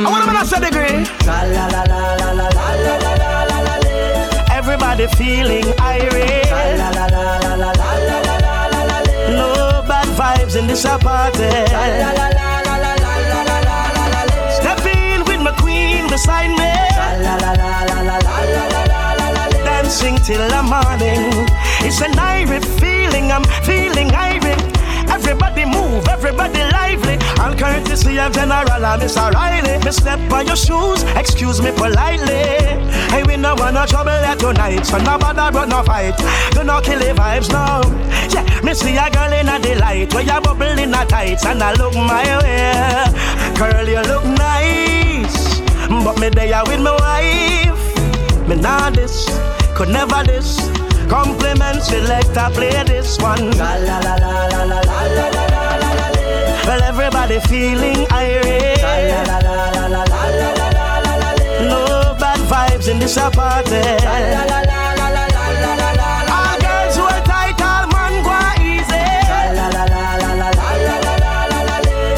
[0.05, 1.03] I want to master degree.
[1.27, 4.57] La la la la la la la la la la.
[4.59, 6.51] Everybody feeling irate.
[6.51, 8.42] La la la la la la la la
[10.13, 11.51] vibes in this party.
[14.59, 16.73] Step in with my queen beside me.
[19.65, 21.47] Dancing till the morning.
[21.81, 24.82] It's an Irish feeling, I'm feeling Irish.
[25.23, 27.17] Everybody move, everybody lively.
[27.39, 29.79] All courtesy of General and Miss O'Reilly.
[29.85, 32.43] Me step on your shoes, excuse me politely.
[33.13, 36.17] Hey, we no want no trouble here tonight, so no bother run no fight.
[36.51, 37.83] Do not kill the vibes now.
[38.35, 41.63] Yeah, me see a girl in a delight where you bubble in a tights and
[41.63, 43.55] I look my way.
[43.57, 48.49] Girl, you look nice, but me there with my wife.
[48.49, 49.31] Me not this,
[49.77, 50.82] could never this.
[51.13, 53.51] Compliments selector, play this one.
[56.67, 58.81] Well, everybody feeling irate.
[61.69, 64.01] No bad vibes in this apartment.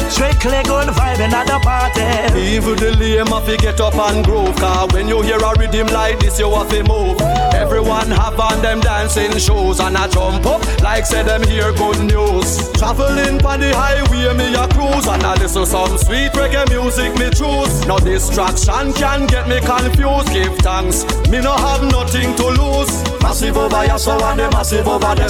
[0.09, 2.39] Strictly good vibes vibing at the party.
[2.39, 4.55] Even the lame have to get up and groove.
[4.57, 7.19] Cause when you hear a rhythm like this, you have to move.
[7.53, 11.99] Everyone have on them dancing shoes and a jump up like say them hear good
[11.99, 12.71] news.
[12.73, 17.29] Traveling on the highway, me a cruise and I listen some sweet reggae music, me
[17.31, 17.85] choose.
[17.87, 20.31] No distraction can get me confused.
[20.33, 22.91] Give thanks, me no have nothing to lose.
[23.21, 25.25] Massive over here, so and the massive over there.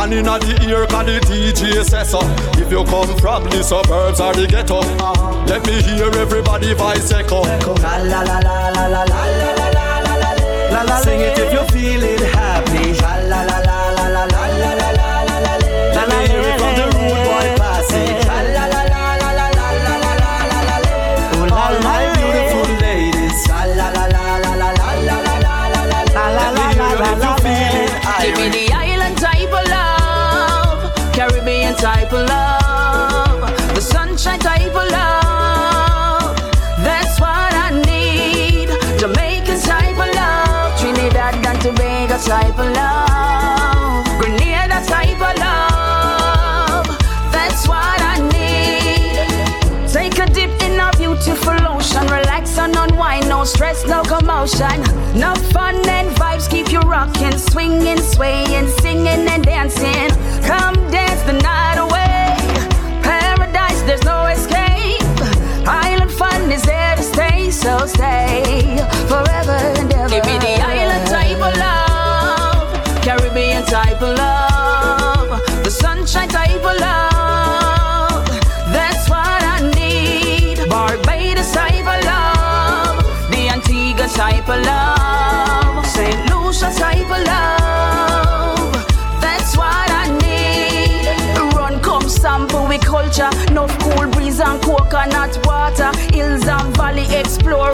[0.00, 2.20] And in the ear, can the DJ say so.
[2.60, 4.82] If you come from the suburbs or the ghetto,
[5.46, 7.42] let me hear everybody voice echo.
[7.42, 10.00] La la la la la la la la la
[10.70, 12.23] la la Sing it if you're feeling happy.
[42.34, 46.84] Type of love, Grenada type of love.
[47.30, 49.88] That's what I need.
[49.88, 54.78] Take a dip in our beautiful ocean, relax and unwind, no stress, no commotion,
[55.14, 60.10] no fun and vibes keep you rocking, swinging, swaying, singing and dancing.
[60.42, 62.34] Come dance the night away.
[63.10, 65.06] Paradise, there's no escape.
[65.68, 68.42] Island fun is there to stay, so stay
[69.06, 70.08] forever and ever.
[70.08, 70.93] Give me the island
[74.04, 78.26] of love, the sunshine type of love.
[78.72, 80.68] That's what I need.
[80.68, 86.18] Barbados type of love, the Antigua type of love, St.
[86.30, 88.72] Lucia type of love.
[89.20, 91.54] That's what I need.
[91.54, 93.30] Run, come sample with culture.
[93.52, 95.38] No cool breeze and coconut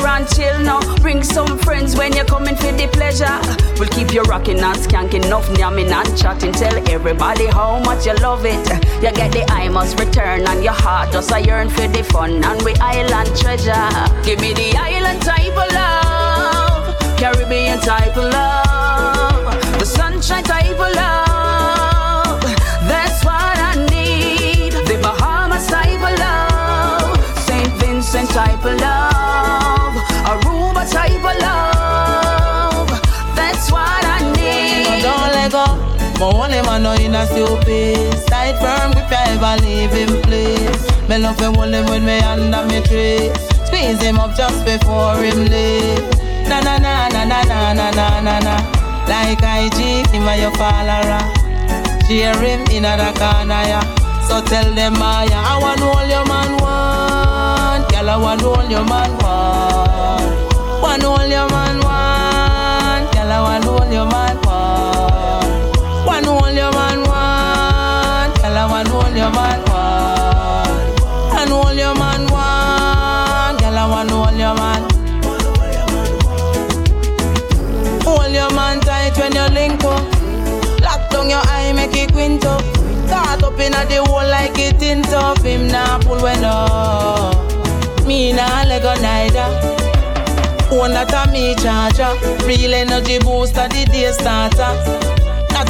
[0.06, 0.80] and chill now.
[0.96, 3.38] Bring some friends when you're coming for the pleasure.
[3.78, 6.52] We'll keep you rocking and skanking enough, yamming and chatting.
[6.52, 8.68] Tell everybody how much you love it.
[9.02, 12.44] You get the I must return and your heart just a yearn for the fun
[12.44, 13.88] and we island treasure.
[14.24, 20.94] Give me the island type of love, Caribbean type of love, the sunshine type of
[20.94, 22.40] love.
[22.88, 24.72] That's what I need.
[24.72, 27.72] The Bahamas type of love, St.
[27.80, 28.99] Vincent type of love,
[36.20, 41.08] My only man know in a stupid Tight firm grip I ever leave him place
[41.08, 45.14] Me love him hold him with me under me tree Squeeze him up just before
[45.22, 46.02] him leave.
[46.50, 48.56] Na na na na na na na na na na.
[49.06, 51.22] Like IG, him a your follower.
[52.08, 53.86] Cheer him in a corner yeah.
[54.26, 57.92] So tell them ah, I I want all your man want.
[57.92, 60.82] Girl I want all your man want.
[60.82, 63.12] Want all your man want.
[63.14, 64.29] Girl I want all your man
[69.32, 71.00] man want.
[71.32, 73.60] One all your man want.
[73.60, 74.82] Girl I want all your man.
[78.04, 80.02] Hold your man tight when you link up.
[80.80, 82.62] Lock down your eye make it quint up
[83.08, 85.42] Caught up in the hole like it in tough.
[85.42, 87.36] Him nah pull when up.
[88.06, 89.48] Me nah let go neither.
[90.76, 92.14] One that a me charger.
[92.46, 95.19] Real energy booster the day starter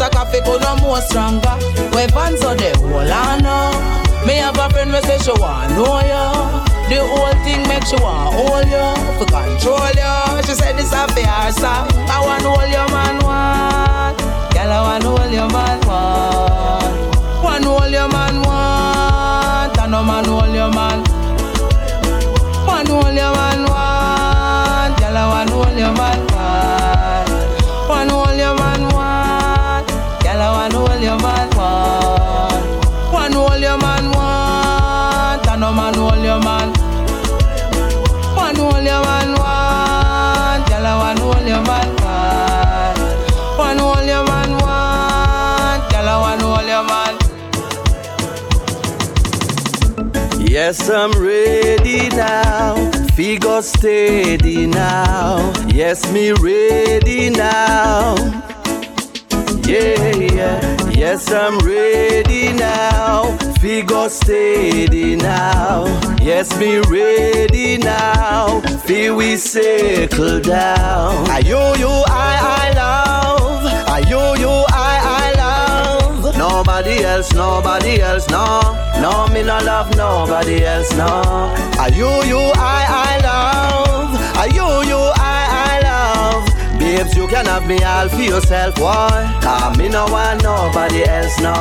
[0.00, 1.56] a coffee could no more stronger.
[1.92, 6.00] Weapons of the whole I know Me have a friend we say she want know
[6.00, 6.64] ya.
[6.90, 11.06] The whole thing make she want hold you For control you She said this a
[11.06, 14.18] her song I want hold your man want
[14.52, 20.24] Girl I want hold your man want One hold your man want And no man
[20.24, 21.04] hold your man.
[22.66, 26.29] One hold your man want Girl I want hold your man
[50.70, 52.92] Yes, I'm ready now.
[53.16, 55.52] Figure steady now.
[55.66, 58.14] Yes, me ready now.
[59.66, 60.90] Yeah, yeah.
[60.90, 63.36] Yes, I'm ready now.
[63.58, 65.86] Figure steady now.
[66.22, 68.60] Yes, me ready now.
[68.84, 71.28] Feel we circle down.
[71.28, 73.64] I you, you, I, I love.
[73.88, 74.59] I I love.
[76.90, 78.60] Nobody else nobody else, no.
[79.00, 81.06] No, me no love nobody else, no.
[81.78, 82.99] Are you, you, I, I
[86.90, 89.38] Babes, you can have me all for yourself, why?
[89.40, 91.52] Cause ah, me no want nobody else, no.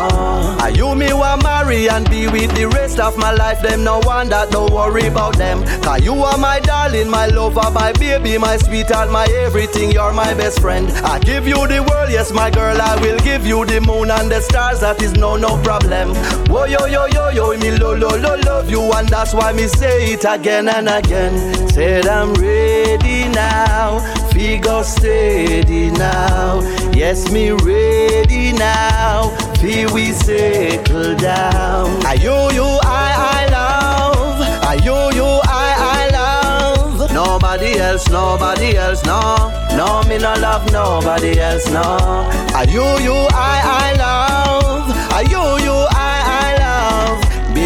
[0.59, 3.61] Are you me want marry and be with the rest of my life?
[3.61, 5.63] Them no one that don't worry about them.
[5.83, 9.91] Cause you are my darling, my lover, my baby, my sweetheart, my everything.
[9.91, 10.89] You're my best friend.
[11.05, 12.81] I give you the world, yes, my girl.
[12.81, 14.79] I will give you the moon and the stars.
[14.79, 16.15] That is no no problem.
[16.49, 19.67] Whoa yo yo yo yo, me lo lo lo love you, and that's why me
[19.67, 21.69] say it again and again.
[21.69, 24.18] Said I'm ready now.
[24.39, 26.61] Figure steady now.
[26.93, 29.35] Yes, me ready now.
[29.55, 32.05] Feel we settle down.
[32.05, 34.39] I you, you, I, I love.
[34.63, 37.11] Are you, you, I, I love.
[37.11, 39.19] Nobody else, nobody else, no.
[39.75, 41.83] No, me no love nobody else, no.
[42.55, 44.19] I you, you, I, I love.
[45.19, 45.78] You, you, I, I love.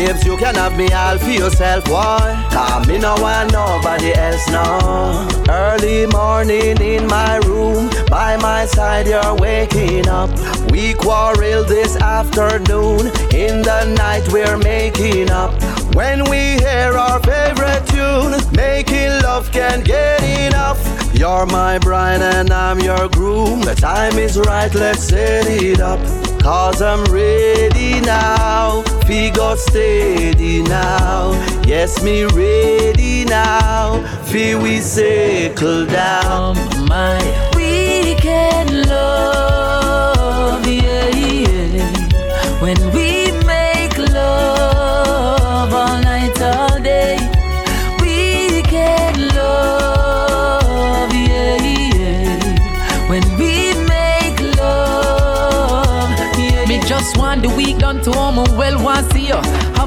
[0.06, 2.46] Babes, you can have me all for yourself, why?
[2.52, 5.30] Cause me no want nobody else, no.
[5.50, 10.30] Early morning in my room, by my side you're waking up.
[10.72, 15.54] We quarrel this afternoon, in the night we're making up.
[15.96, 20.82] When we hear our favorite tune, making love can't get enough.
[21.16, 23.62] You're my bride and I'm your groom.
[23.62, 26.02] The time is right, let's set it up.
[26.44, 28.82] Cause I'm ready now.
[29.08, 31.32] Figure steady now.
[31.66, 34.04] Yes, me ready now.
[34.26, 36.58] Feel we settle down.
[36.90, 37.18] My
[37.56, 42.60] weekend love, yeah, yeah.
[42.62, 43.13] When we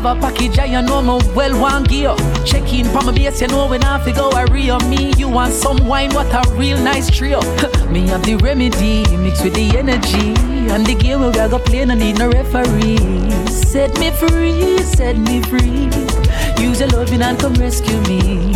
[0.06, 2.14] Have a package I know my well one gear.
[2.44, 5.12] Check in for my base, you know when I fi go a real me.
[5.14, 7.40] You want some wine, what a real nice trio.
[7.90, 10.34] me have the remedy mixed with the energy.
[10.70, 12.98] And the game we gotta play, no need no referee.
[13.48, 15.90] Set me free, set me free.
[16.62, 18.52] Use your loving and come rescue me,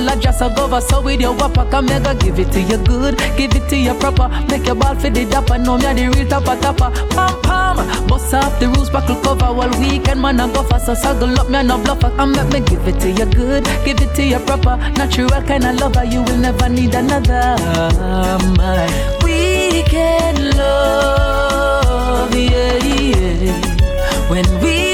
[0.00, 0.80] them, I just a go.
[0.80, 3.94] So with your whopper, come mega, give it to you good, give it to you
[3.94, 4.28] proper.
[4.48, 6.90] Make your ball for the dapper, know me, I the real topper, topper.
[7.10, 9.44] Pam, pam, bust off the rules, buckle cover.
[9.44, 12.10] All weekend, man, I go fast, so saddle up, me, I no bluffer.
[12.16, 14.76] Come make me give it to you good, give it to you proper.
[14.96, 17.56] Natural kind of lover, you will never need another.
[18.56, 18.86] My
[19.24, 24.30] weekend love, yeah, yeah.
[24.30, 24.89] When we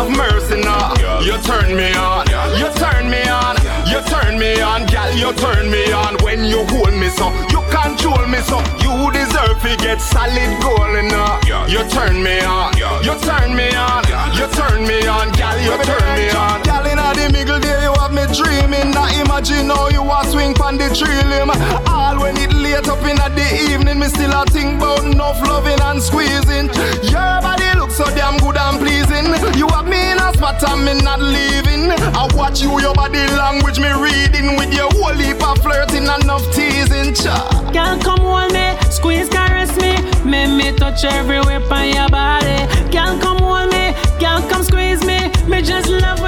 [0.00, 0.94] have mercy now.
[1.20, 2.26] You turn me on,
[2.58, 5.12] you turn me on, you turn me on, girl.
[5.14, 6.16] You turn me on.
[6.24, 11.04] When you hold me so, you control me so, you deserve to get solid gold
[11.04, 11.40] now.
[11.68, 15.58] You turn me on, you turn me on, you turn me on, girl.
[15.60, 16.59] You turn me on.
[17.00, 18.92] Inna the middle there you have me dreaming.
[18.92, 21.50] Now imagine how you a swing pon the tree limb.
[21.88, 25.80] All when it late up inna the evening, me still a think about enough loving
[25.80, 26.68] and squeezing.
[27.08, 29.32] Your body looks so damn good and pleasing.
[29.56, 31.90] You have me in a spot and me not leaving.
[31.90, 36.22] I watch you, your body language me reading with your whole heap of flirting and
[36.22, 37.14] enough teasing.
[37.14, 37.48] Cha.
[37.72, 39.96] Girl, come hold me, squeeze, caress me.
[40.28, 42.60] Make me touch everywhere on your body.
[42.92, 45.32] Girl, come hold me, girl, come squeeze me.
[45.48, 46.19] Me just love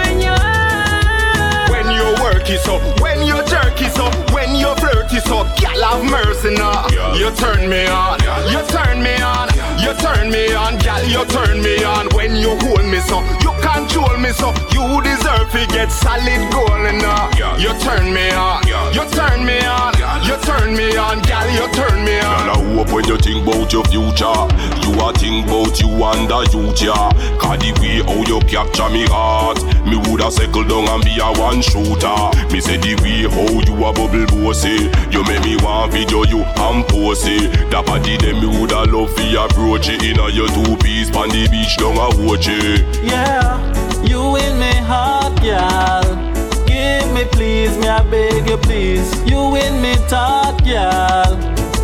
[2.53, 6.55] it so, when you jerk it so, when you flirt it so, girl have mercy
[6.55, 6.87] now.
[7.17, 9.49] You turn me on, you turn me on,
[9.81, 12.09] you turn me on, girl you turn me on.
[12.15, 16.95] When you hold me so, you control me so, you deserve to get solid gold
[17.01, 17.31] now.
[17.59, 18.62] You turn me on,
[20.73, 22.47] turn me on, girl you turn me on.
[22.47, 24.41] Girl, I hope when you think about your future,
[24.83, 26.93] you are think about you and the future.
[27.39, 31.29] Cause the way how you capture me heart, me woulda settle down and be a
[31.41, 32.17] one shooter.
[32.53, 36.43] Me say the way how you a bubble bossy, you make me want video you
[36.43, 37.71] and pose it.
[37.71, 41.49] That body them me woulda love fi approach it inna your two piece pon the
[41.49, 42.87] beach down a watch it.
[43.03, 43.61] Yeah,
[44.05, 46.02] you in my heart, girl.
[47.25, 49.11] Me please, me I beg you please.
[49.31, 51.37] You win me talk, girl.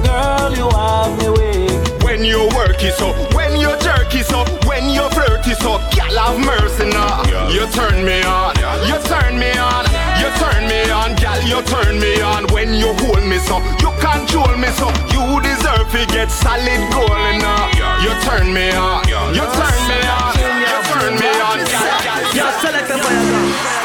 [0.02, 2.02] Girl, you have me weak.
[2.02, 5.82] When you work it up, when you jerk it up, when you flirt it up,
[5.94, 7.22] girl have mercy now.
[7.52, 8.56] You turn me on,
[8.88, 9.84] you turn me on,
[10.18, 12.46] you turn me on, girl, you turn me on.
[12.52, 17.38] When you hold me so, you control me so, you deserve to get solid gold
[17.38, 17.70] now.
[18.02, 20.32] You turn me on, you turn me on,
[20.66, 21.98] you turn me on, girl.
[22.34, 23.77] Yeah, select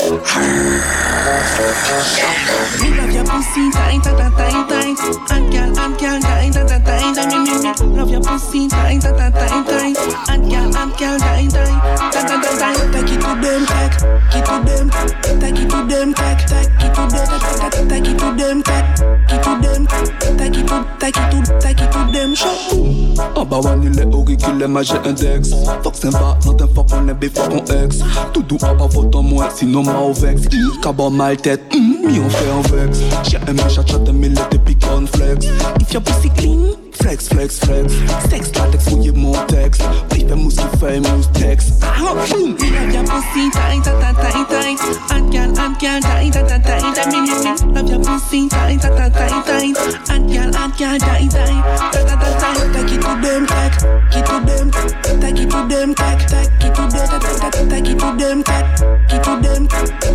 [0.00, 1.09] the
[2.80, 4.98] Me love your pussy tight, tight, tight, tight.
[5.30, 7.80] And girl, and girl, tight, tight, tight, tight.
[7.82, 9.98] Me, love your pussy tight, tight, tight, tight.
[10.30, 11.76] And girl, and girl, tight, tight,
[12.10, 12.76] tight, tight, tight.
[12.92, 14.00] Take it to them, take,
[14.34, 14.90] it to them,
[15.40, 18.88] take it to them, take, take it to them, take, take it to them, take
[19.30, 19.86] it to them,
[20.38, 22.34] take it to, take it to, take it to them.
[22.34, 22.54] Show.
[23.34, 25.50] En bas, il est auriculaire, mais j'ai un dex.
[25.82, 27.06] Fuck sympa, non t'es fuck, on
[27.48, 27.98] ton ex.
[28.32, 30.42] Tout doux, à pas faute en moi, sinon ma au vex.
[31.10, 33.00] Mal tête, mm, on fait un vex.
[33.28, 35.46] J'ai aimé chat chat, mais l'été pique on flex.
[35.80, 37.92] If your pussy clean, Flex, flex, flex.
[38.28, 39.82] Sex, latex, fouille mon texte.
[40.12, 41.82] Oui, fais mousse, fais mousse, texte.
[41.82, 42.56] ah, boom.
[42.56, 44.80] Love your pussy tight, tight, tight, tight.
[45.10, 47.06] And girl, and girl, tight, tight, tight, tight.
[47.10, 50.10] Me, me, me love your pussy tight, tight, tight, tight.
[50.10, 52.56] And girl, and girl, tight, tight, tight, tight, tight.
[52.72, 53.80] Take it to them, take,
[54.16, 54.70] it to them,
[55.20, 58.42] take it to them, take, take it to them, take, take, take it to them,
[58.42, 58.68] take,
[59.10, 59.66] it to them,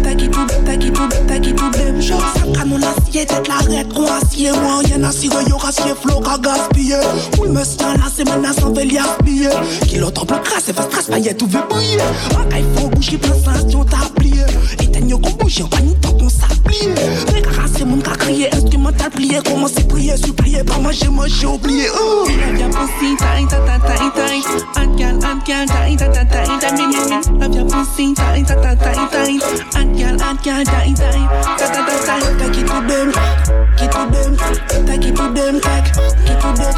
[0.03, 2.01] take it to, take it to, take it to them.
[2.01, 5.93] Show ça canon l'acier, tête la rette, on acier, moi y'en a si yo racier,
[5.95, 6.37] flow, qu'a
[6.75, 6.95] gaspillé.
[7.39, 9.49] Oui, me sens là, c'est maintenant sans veille aspiller.
[9.87, 11.97] Qui l'autre plus crasse, fait stress, paillette, tout veut briller.
[12.35, 14.43] En il faut bouger, plein sensation, t'as plié.
[14.81, 16.93] Éteigne qu'on bouge, en panique, tant qu'on s'applié.
[17.33, 19.39] Les gars, c'est mon cas crié, instrumental plié.
[19.45, 21.87] Comment c'est prier, supplier, pas manger, moi j'ai oublié.
[21.95, 24.45] Oh, love your pussy tight, tight, tight, tight.
[24.77, 26.73] And girl, and girl, tight, tight, tight, tight.
[26.73, 29.75] Me, me, me, love your pussy tight, tight, tight, tight, tight.
[29.75, 32.39] And girl, and girl, tight, tight, tight, tight, tight, tight.
[32.39, 34.37] Take it to them, it to them,
[34.85, 35.95] take it to them, take it
[36.41, 36.73] to them,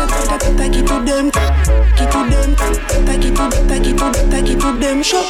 [0.58, 1.32] take take it to them,
[2.02, 2.56] it to them,
[3.06, 3.36] take it
[3.68, 3.98] take it
[4.32, 5.04] take it to them.
[5.04, 5.24] Show.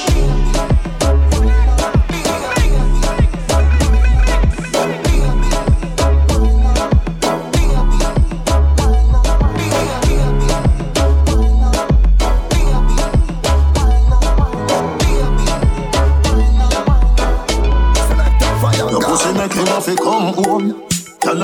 [19.96, 20.97] Come home.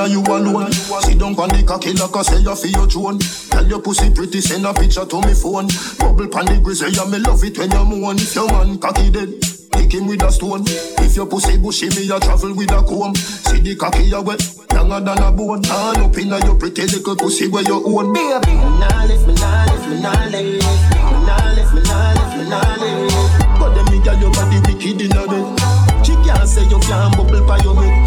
[0.04, 0.70] Her you alone.
[1.00, 3.18] Sit down on the cocky like I say you feel your drone.
[3.48, 5.72] Tell your pussy pretty, send a picture to me phone.
[5.96, 8.20] Bubble pan the grizzly, yeah, me love it when you moan.
[8.20, 9.32] If your man cocky dead,
[9.72, 10.68] kick him with a stone.
[11.00, 13.16] If your pussy bushy, me a travel with a comb.
[13.16, 14.44] See the cocky a wet,
[14.76, 15.64] younger than a bone.
[15.64, 18.12] Hand up inna your pretty little pussy where you own.
[18.12, 20.60] Baby, nah lift me, nah lift me, nah lift me,
[21.24, 23.56] nah lift me, nah lift me, nah lift.
[23.56, 25.48] But them me girl your body wicked inna bed.
[26.04, 28.03] She can't say you can't bubble by your head.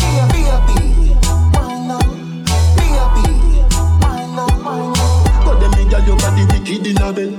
[6.08, 7.36] Me your body wicked inna bed.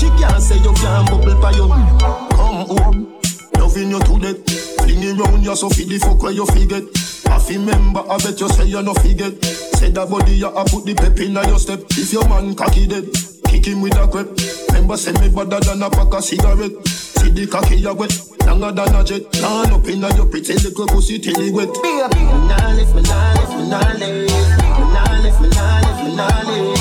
[0.00, 2.00] She can't say you can't bubble your head.
[2.32, 3.20] Come home,
[3.60, 4.40] loving you to death.
[4.80, 6.84] Fling around you so feed the fuck where you forget.
[7.28, 9.44] I fi remember, I bet you say you no forget.
[9.76, 11.80] Say that body you a put the pep in your step.
[11.90, 13.04] If your man cocky dead,
[13.52, 14.32] kick him with a crep.
[14.72, 16.72] Remember, say me better than a pack of cigarette.
[16.88, 18.16] See the cocky you wet,
[18.48, 19.28] longer than a jet.
[19.32, 21.68] Turn up inna your pretty little pussy till it wet.
[21.84, 24.40] Baby, nah lift me, nah lift me, nah lift me,
[24.88, 26.75] nah lift me, nah lift me, nah lift.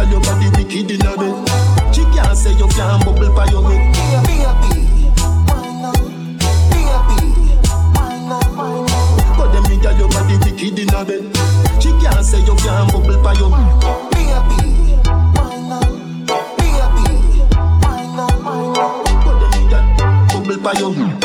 [0.00, 1.94] But them me girl your body wicked inna bed.
[1.94, 3.94] She can't say you can't bubble by your head.
[9.36, 11.22] But them me girl your body wicked inna bed.
[11.82, 13.80] She can't say you can't bubble by your head.
[20.32, 21.20] Bubble by your head.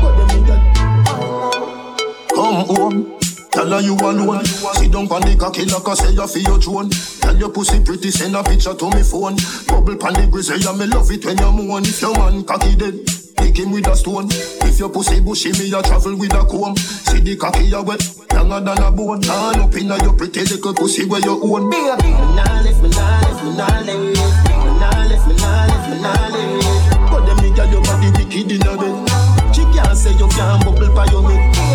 [0.00, 0.62] But them me girl
[2.36, 3.09] Come home.
[3.70, 4.44] Tell her you alone.
[4.82, 6.90] Sit down on the cocky like I say you feel your drone.
[7.22, 9.38] Tell your pussy pretty, send a picture to me phone.
[9.70, 11.86] Bubble pan the grizzly, me love it when you moan.
[11.86, 12.98] If your man cocky dead,
[13.38, 14.26] kick him with a stone.
[14.66, 16.74] If your pussy bushy, me a travel with a comb.
[16.74, 18.02] See the cocky you wet,
[18.34, 19.22] younger than a bone.
[19.22, 21.70] Turn up inna your pretty little pussy where you own.
[21.70, 24.18] Baby, nah lift me, nah lift me, nah lift me,
[24.82, 27.06] nah lift me, nah lift me, nah lift.
[27.06, 28.98] But them me girl your body wicked inna bed.
[29.54, 31.69] She can't say you can't bubble by your head.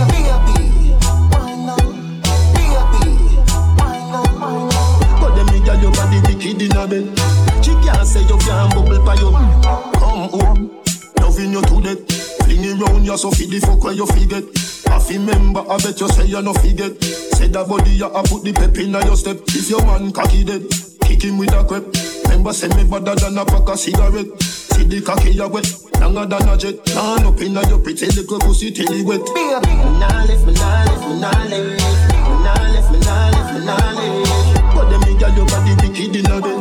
[4.40, 7.08] But them girl your body wicked inna bed.
[7.64, 9.32] She can't say you can't bubble by your.
[9.32, 10.82] Come home,
[11.20, 12.02] loving you to death.
[12.44, 14.44] Fling around you so feed the fuck where you forget.
[14.88, 17.02] I remember, I bet you say you no forget.
[17.36, 19.38] Say that body you a put the pep inna your step.
[19.48, 20.64] If your man cocky dead,
[21.02, 21.84] kick him with a crep.
[22.26, 24.42] Remember say me better than a pack of cigarette.
[24.42, 25.66] See the cocky a wet,
[26.02, 26.86] longer than a jet.
[26.86, 29.22] Turn up inna your pretty little pussy till it wet.
[30.00, 32.15] Nah lift, me nah lift, me nah lift, me
[32.92, 34.76] me nah me nah lift.
[34.76, 36.60] But them me girl your body wicked inna bed.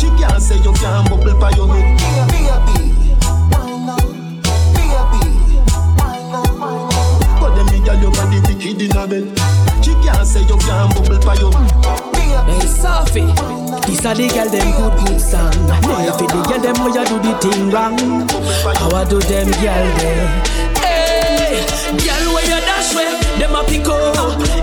[0.00, 1.98] She can't say you can't bubble by your head.
[2.30, 2.40] Baby,
[7.40, 9.26] But them me girl your body wicked inna bed.
[9.84, 11.52] She can't say you can't bubble by your
[12.46, 13.26] Hey, Sophie,
[13.86, 15.50] this a the girl them good good song.
[15.82, 17.98] No, if the girl them where you do the thing wrong,
[18.78, 20.26] how I do them girl them.
[20.78, 24.15] Hey, girl where you dash where them a pick up.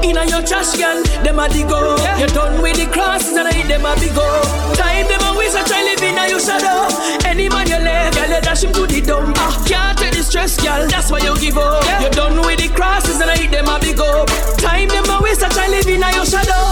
[0.03, 2.19] Inna your trash can, them a dig up.
[2.19, 4.77] You done with the crosses and I hit them a big up.
[4.77, 6.87] Time them a waste a try living inna your shadow.
[7.27, 9.35] Any man you left, girl you dash him to the dump.
[9.39, 10.87] Ah, can't take the stress, girl.
[10.87, 11.83] That's why you give up.
[11.99, 14.27] You're done with the crosses and I hit them a big up.
[14.57, 16.63] Time them a waste a try living inna your shadow.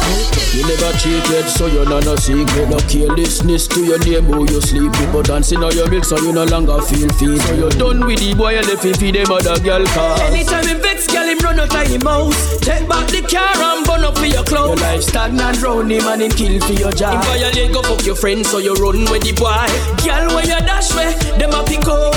[0.55, 2.69] You never cheated, so you're not a secret.
[2.69, 5.11] No carelessness to your name who you sleep with.
[5.11, 7.41] But dancing on your milk, so you no longer feel feet.
[7.41, 10.19] So you're done with the boy, you left him feed them other girl cars.
[10.21, 12.59] Anytime him vex, girl, him run out of him house.
[12.59, 14.79] Take back the car and burn up for your clothes.
[14.79, 17.23] Your life stagnant round him and him kill for your job.
[17.23, 19.65] Him violate, go fuck your friend, so you run with the boy.
[20.05, 22.13] Girl, where you dash where, them a pick up.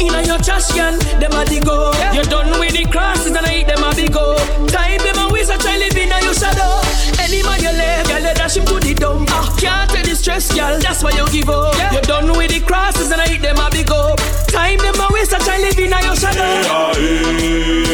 [0.00, 1.96] Inna your trash can, them a dig up.
[2.14, 4.36] You're done with the crosses and I eat them a big up.
[4.68, 6.84] Time them a waste, I try live inna your shadow.
[7.16, 9.28] Any man you left, girl, you dash him to the dump.
[9.32, 11.74] Ah, can't take the stress, girl, that's why you give up.
[11.92, 14.18] You're done with the crosses and I hit them a big up.
[14.48, 17.86] Time them a waste, I try live in your shadow.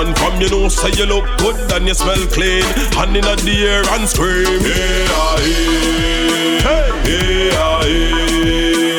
[0.00, 2.62] Woman from you know say you look good and you smell clean
[2.96, 5.36] Hand in the air and scream Hey, ah,
[7.04, 7.50] hey,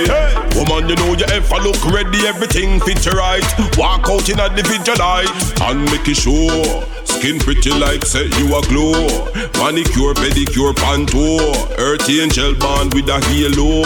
[0.06, 0.22] hey.
[0.56, 3.41] Woman, you know you ever look ready, everything fit you right.
[3.78, 7.01] Walk out in a the light and make it sure.
[7.22, 9.30] Skin pretty like say you a glow.
[9.61, 11.38] Manicure, pedicure, panto.
[11.78, 13.86] Earth angel band with a halo.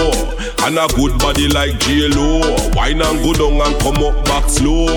[0.64, 2.40] And a good body like J-Lo.
[2.74, 4.88] Wine and go down and come up back slow.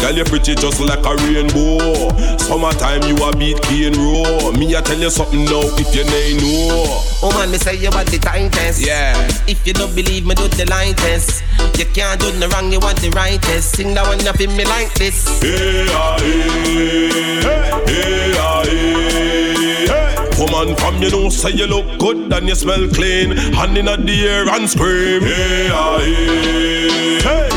[0.00, 2.38] Girl, you pretty just like a rainbow.
[2.38, 4.52] Summertime you a beat cane row.
[4.52, 6.86] Me I tell you something now if you nay know.
[7.24, 8.86] Oh man, me say you want the tightest.
[8.86, 9.18] Yeah.
[9.48, 11.42] If you don't believe me, do the line test.
[11.78, 13.76] You can't do the wrong, you want the right test.
[13.76, 15.42] Sing that one up in me like this.
[15.42, 20.14] Hey, ah, hey, hey, ah, hey, hey.
[20.38, 23.36] Woman from you know say you look good and you smell clean.
[23.54, 25.22] Hand in the air and scream.
[25.22, 27.51] Hey, ah, hey, hey.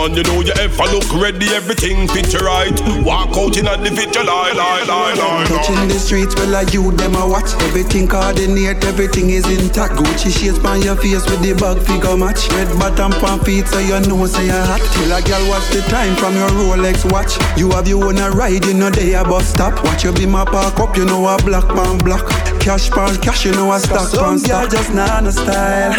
[0.00, 2.72] Woman, you know you ever look ready, everything fit you right.
[3.04, 5.46] Walk out in a the video line, line, line, line.
[5.46, 7.52] Touching the streets, well, I you them a watch.
[7.68, 10.00] Everything coordinate, everything is intact.
[10.00, 12.48] Gucci shades on your face with the bag figure match.
[12.56, 14.80] Red bottom pan feet, so you know say you hot.
[14.80, 17.36] Till a girl watch the time from your Rolex watch.
[17.58, 19.84] You have your own a ride, you know they a bus stop.
[19.84, 22.24] Watch you be my park up, you know a black pan block.
[22.58, 24.70] Cash pan cash, you know a stock pan stock.
[24.70, 25.92] Some just not a style,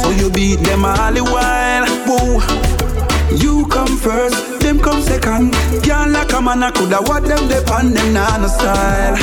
[0.00, 1.84] so you beat them all the while.
[2.08, 2.93] Whoa.
[3.40, 5.52] You come first, them come second.
[5.82, 9.16] Can't like a man, I coulda what them depend them nah no style.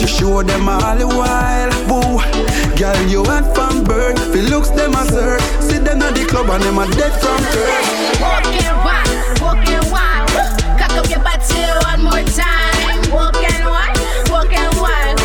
[0.00, 2.20] You show them all the while, boo.
[2.76, 4.18] Girl, you hot from birth.
[4.32, 5.42] Fi looks them a search.
[5.60, 8.20] See them at the club and them a dead from thirst.
[8.20, 8.44] Walk
[8.84, 9.08] wine,
[9.40, 10.26] walk wine.
[10.78, 13.00] Cock up your body one more time.
[13.12, 13.64] Walk wine,
[14.28, 15.16] walk wine.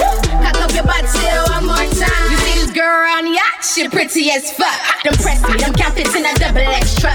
[0.44, 1.08] Cock up your body
[1.52, 2.32] one more time.
[2.32, 3.64] You see this girl on the yacht?
[3.64, 5.04] She pretty as fuck.
[5.04, 7.12] Them press me, them count it in a double extra.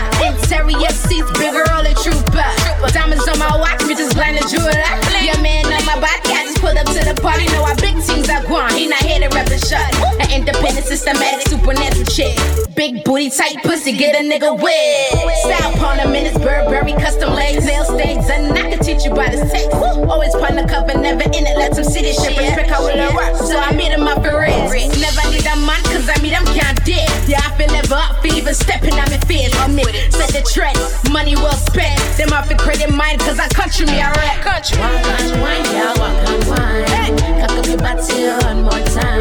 [0.50, 2.42] Interior seats, bigger, all the trooper.
[2.90, 4.82] Diamonds on my watch, bitches blind the jeweler.
[5.22, 7.46] Your man on my body, I just pulled up to the party.
[7.54, 8.74] Know I big teams I gone.
[8.74, 9.86] He not here to rep the shot.
[10.18, 12.34] An independent, systematic, supernatural chick.
[12.74, 15.14] Big booty, tight pussy, get a nigga wet.
[15.46, 19.30] Style pawn a minutes, Burberry, custom legs, nail stains, and I can teach you by
[19.30, 19.70] the sex.
[20.10, 22.34] Always pun the cover, never in it, let some city shit.
[22.34, 24.66] Trick how it work, so I meet him up for real.
[24.98, 26.69] Never need a man, cause I meet him dead.
[27.30, 29.54] Yeah, I feel never up for even stepping on my fears.
[29.62, 30.74] On me, set the trend,
[31.12, 31.96] money well spent.
[32.18, 34.42] Them off the credit mine, cause I country me, I rap.
[34.42, 34.78] Country.
[34.82, 35.94] Walk and wine, yeah,
[36.26, 36.84] and wine.
[36.90, 37.46] Hey.
[37.46, 39.19] Cock up your body one more time.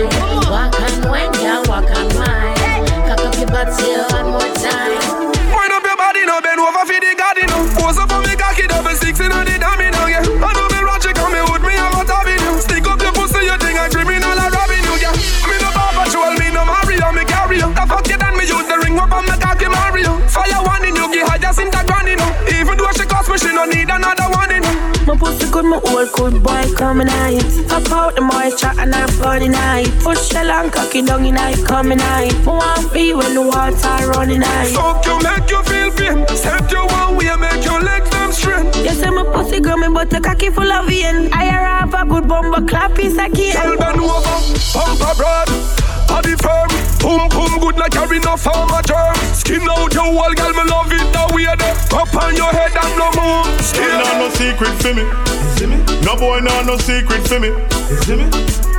[25.10, 27.42] My pussy good, my old good boy coming night.
[27.68, 29.90] Pop out the moisture and I body night.
[30.04, 32.32] Push the long cocky down in night coming night.
[32.32, 34.68] I want feel when the water running night.
[34.68, 36.28] Fuck you, make you feel pain.
[36.38, 38.76] Step you one way, make your legs them straight.
[38.86, 41.34] You say my pussy the girl, me but a cocky full of vein.
[41.34, 43.56] I have a good bumper clap piece of cane.
[43.56, 44.38] Girl bend over,
[44.76, 45.50] bumper broad,
[46.10, 49.16] body firm, boom boom good like in a farmer germ.
[49.32, 52.74] Skin out your wall, girl, me love it the way that up on your head
[52.74, 53.46] and no move.
[53.62, 55.06] Still not no secret for me.
[56.04, 57.54] No boy, nah, no secret for me.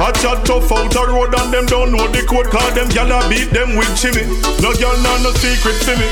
[0.00, 3.10] I chat tough out the road and them don't know the code Cause them gyal
[3.28, 4.24] beat them with chimney
[4.62, 6.08] No gyal nah no secret for me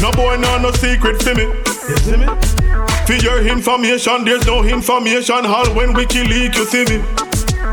[0.00, 1.50] No boy nah no secret for me
[3.06, 7.23] For your information there's no information Hall when we kill you see me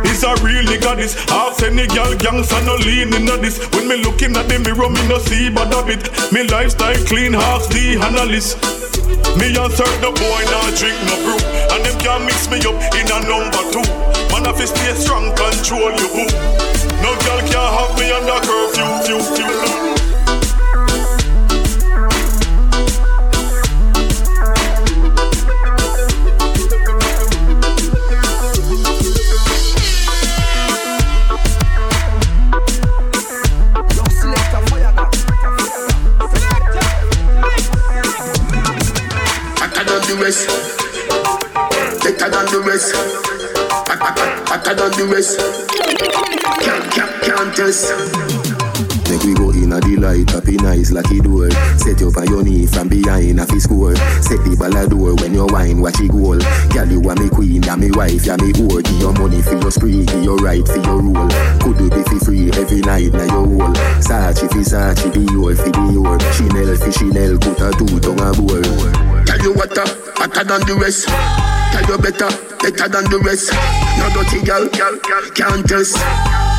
[0.05, 1.13] it's a real nigga this.
[1.29, 3.59] Half any gangs and no lean in this.
[3.73, 7.33] When me looking at the mirror me no see but a bit Me lifestyle clean
[7.33, 8.57] half the analyst.
[9.37, 11.39] Me and serve the boy now drink no brew
[11.71, 13.85] And them can't mix me up in a number two.
[14.31, 16.27] Man have to stay strong, control you boo
[16.99, 19.90] No girl can't have me under curfew, few, few, the
[40.31, 40.47] rest.
[42.03, 42.93] Better than the rest.
[44.47, 45.39] Better than the rest.
[46.63, 47.91] Can't, can't, can't test.
[49.09, 51.51] Make we go in a delight, happy nice lucky door.
[51.75, 53.95] Set you on your knee from behind a fi score.
[54.23, 56.39] Set the ball a door when you wine, watch it goal.
[56.71, 58.81] Girl, you are me queen, ya me wife, ya me whore.
[58.83, 61.27] Give your money for your spree, give your right for your rule.
[61.59, 63.75] Could do be fi free every night na your whole.
[63.99, 66.15] Sachi fi Sachi, Dior fi Dior.
[66.31, 69.10] Chanel fi Chanel, put a two tongue a bowl.
[69.41, 71.07] Tell you what, hotter than the rest.
[71.07, 72.29] Tell you better,
[72.61, 73.51] better than the rest.
[73.97, 76.50] No dirty girl, girl, girl, can't test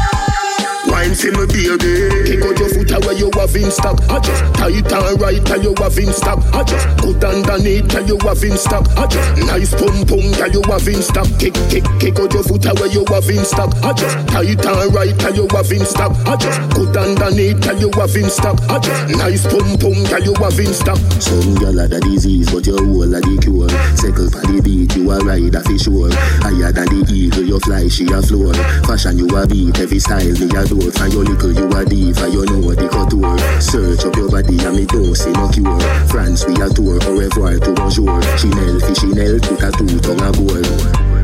[1.02, 2.30] wine for me baby.
[2.30, 3.98] Kick out your foot away you have in stock?
[4.08, 6.38] I just tight and right tell you have in stock?
[6.54, 8.86] I just put underneath tell you have in stock?
[8.96, 11.26] I just nice pum pum tell you have in stock?
[11.38, 13.74] Kick kick kick out your foot away you have in stock?
[13.82, 16.12] I just tight and right tell you have in stock?
[16.26, 18.58] I just put underneath tell you have in stock?
[18.70, 20.98] I just nice pum pum tell you have in stock?
[21.18, 23.68] Some girl had a disease but your whole of the cure.
[23.98, 27.58] Circle for the beat you a ride a fish sure Higher than the eagle you
[27.60, 28.54] fly she a floor
[28.86, 30.62] Fashion you a beat every style me a
[30.92, 33.38] for your little, you a diva, you know the couture.
[33.60, 35.80] Search up your body and me don't see no cure.
[36.08, 38.20] France we a tour, au revoir to bonjour.
[38.38, 40.62] Chanel, Chanel, put a two tongue a bowl.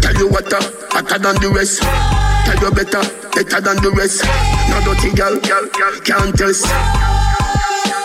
[0.01, 1.83] Tell you what, uh, hotter than the rest.
[1.83, 3.03] Tell you better,
[3.35, 4.25] better than the rest.
[4.71, 7.18] No dirty girl, girl, girl, can't test.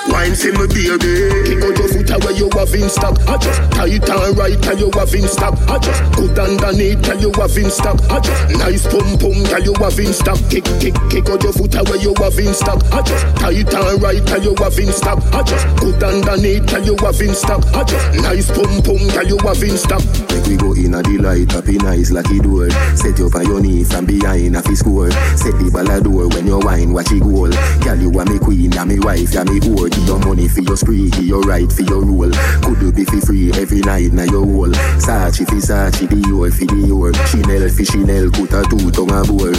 [0.09, 1.13] Wine for me baby.
[1.47, 3.15] Kick out your foot away you have in stock.
[3.27, 5.55] I just tight and right tell you have in stock.
[5.69, 7.97] I just put underneath tell you have in stock.
[8.09, 10.39] I just nice pum pum tell you have in stock.
[10.49, 12.83] Kick kick kick out your foot away you have in stock.
[12.91, 15.19] I just tight and right tell you have in stock.
[15.33, 17.63] I just put underneath tell you have in stock.
[17.73, 20.03] I just nice pum pum tell you have in stock.
[20.29, 23.83] Make we go in a delight happy nice lucky door Set you on your knee
[23.83, 27.21] from behind a fi score Set the ball a door when you wine watch it
[27.21, 27.49] goal
[27.81, 30.61] Girl you are me queen ya me wife ya me whore Give your money for
[30.61, 32.31] your spree, give your right for your rule.
[32.61, 34.73] Could you be for free every night na your whole?
[35.01, 37.13] Sachi fi Sachi, Dior fi Dior.
[37.27, 39.53] Chanel fi Chanel, put a two tongue a bowl.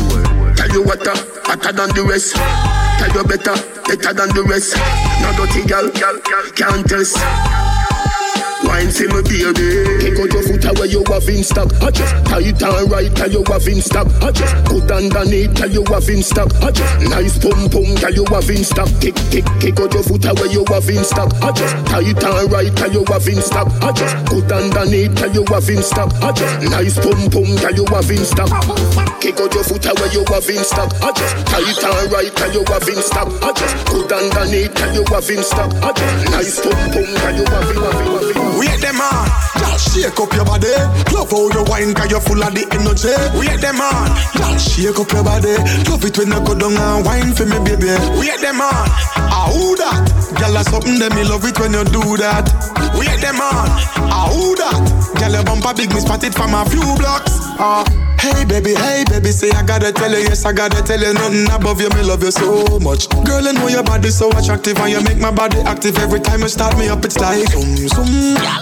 [0.55, 2.35] Tell you what, uh, hotter than the rest.
[2.35, 3.55] Tell you better,
[3.87, 4.77] better than the rest.
[5.23, 6.21] No dirty girl, girl,
[6.55, 7.94] can't test.
[8.65, 12.15] Wine for me baby Kick out your foot away you have in stock I just
[12.27, 16.09] tight and right tell you have in stock I just put underneath tell you have
[16.09, 19.81] in stock I just nice pum pum tell you have in stock Kick kick kick
[19.81, 23.05] out your foot away you have in stock I just tight and right tell you
[23.09, 26.97] have in stock I just put underneath tell you have in stock I just nice
[26.99, 28.51] pum pum tell you have in stock
[29.21, 32.53] Kick out your foot away you have in stock I just tight and right tell
[32.53, 36.31] you have in stock I just put underneath tell you have in stock I just
[36.33, 38.54] nice pum pum tell you have in, in.
[38.59, 39.27] Wait them on,
[39.59, 40.73] just shake up your body.
[41.13, 43.15] Love how you wine, cause you're full of the energy.
[43.39, 45.55] Wait them on, just shake up your body.
[45.91, 47.93] Love it when you go down and wine for me, baby.
[48.19, 48.87] Wait them on,
[49.19, 50.07] ah who that?
[50.39, 52.47] Girl, that's something that me love it when you do that.
[52.95, 53.69] Wait them on,
[54.11, 54.79] ah who that?
[55.19, 57.33] Girl, your bumper big, me spot it from a few blocks.
[57.59, 57.85] Ah.
[58.25, 61.45] Hey baby, hey baby, say I gotta tell you, yes I gotta tell you, nothing
[61.53, 63.05] above you, me love you so much.
[63.29, 66.41] Girl, I know your body so attractive and you make my body active every time
[66.41, 67.05] you start me up.
[67.05, 68.09] It's like zoom zoom,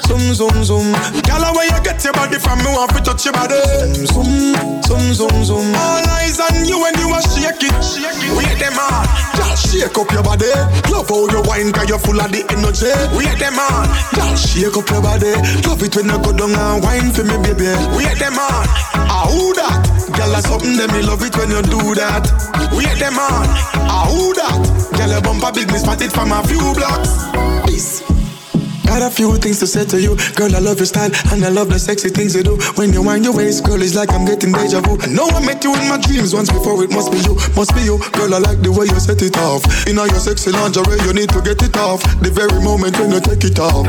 [0.02, 0.88] zoom zoom zoom.
[1.22, 2.58] Girl, where you get your body from?
[2.58, 3.54] Me want to touch your body.
[3.94, 5.66] Zoom zoom, zoom zoom zoom.
[5.78, 8.34] All eyes on you when you are shake it, shake it.
[8.34, 9.06] Wait them on,
[9.38, 10.50] just shake up your body.
[10.90, 12.90] Love how you wine, cause you're full of the energy.
[13.14, 13.86] Wait them on,
[14.18, 15.38] just shake up your body.
[15.70, 17.70] Love it when you go down and wine for me, baby.
[17.94, 18.66] Wait them on,
[19.06, 19.80] ah that?
[20.16, 22.24] Girl, that's something that me love it when you do that.
[22.72, 23.48] We Wait them on,
[23.88, 24.61] ah who that?
[24.96, 27.28] Girl, your bumper big, me spot it from a few blocks.
[27.66, 28.03] Peace.
[28.92, 30.20] Got a few things to say to you.
[30.36, 32.61] Girl, I love your style and I love the sexy things you do.
[32.76, 35.00] When you wind your waist, girl, it's like I'm getting deja vu.
[35.00, 37.72] I know I met you in my dreams once before, it must be you, must
[37.72, 37.96] be you.
[38.12, 39.64] Girl, I like the way you set it off.
[39.88, 42.05] In all your sexy lingerie, you need to get it off.
[42.20, 43.88] The very moment when you take it off.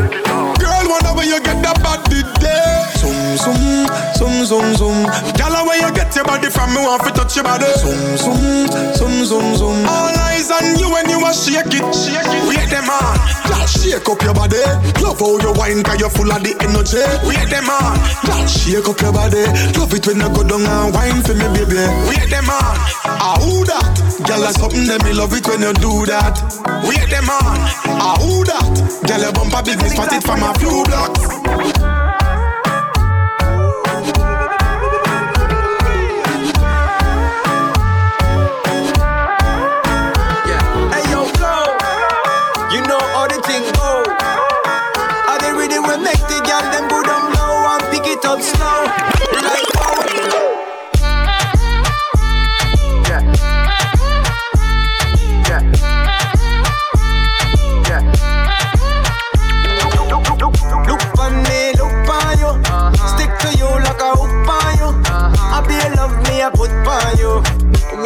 [0.55, 2.87] Girl, whenever you get that body there.
[2.95, 3.12] Zoom,
[3.43, 4.99] zoom, zoom, zoom, zoom.
[5.35, 7.67] Girl, where you get your body from, me want to touch your body.
[7.77, 9.77] Zoom, zoom, zoom, zoom, zoom.
[9.85, 12.43] All eyes on you when you are shake it, shake it.
[12.47, 14.63] Wait them on, shake up your body.
[15.03, 17.03] Love how you wine, cause you're full of the energy.
[17.27, 19.43] Wait them on, girl, shake up your body.
[19.75, 21.83] Love it when you go down and wine for me, baby.
[22.07, 22.75] Wait them on,
[23.05, 23.83] ah who that?
[24.27, 26.39] Girl, that's something that me love it when you do that.
[26.87, 27.59] Wait them on,
[27.99, 28.63] ah who that?
[29.07, 31.92] Girl, your bumper business spotted from a few blocks.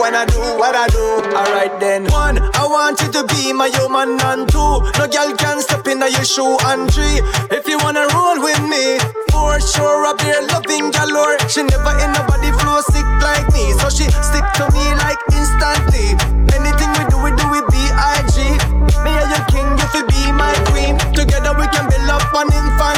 [0.07, 1.03] When I do what I do.
[1.35, 2.07] Alright then.
[2.15, 5.99] One, I want you to be my human, and two, no girl can step in
[5.99, 6.55] your shoe.
[6.63, 7.19] And three,
[7.51, 9.03] if you wanna roll with me,
[9.35, 11.35] for sure I'll be loving galore.
[11.51, 16.15] She never in nobody flow sick like me, so she stick to me like instantly.
[16.55, 18.39] Anything we do, we do with B.I.G.
[19.03, 20.95] Me and your king, you fi be my queen.
[21.11, 22.96] Together we can build up an infantry.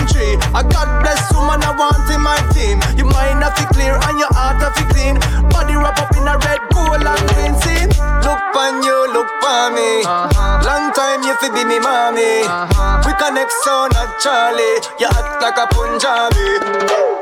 [0.56, 2.82] A God bless woman I want in my team.
[2.98, 5.16] Your mind have to clear and your heart have to clean.
[5.50, 7.90] Body wrap up in a red gold and green scene.
[8.26, 10.02] Look on you, look for me.
[10.04, 10.66] Uh-huh.
[10.66, 12.44] Long time you fi be me mommy.
[12.50, 13.04] Uh-huh.
[13.06, 14.74] We connect so naturally.
[14.98, 17.19] You act like a Punjabi.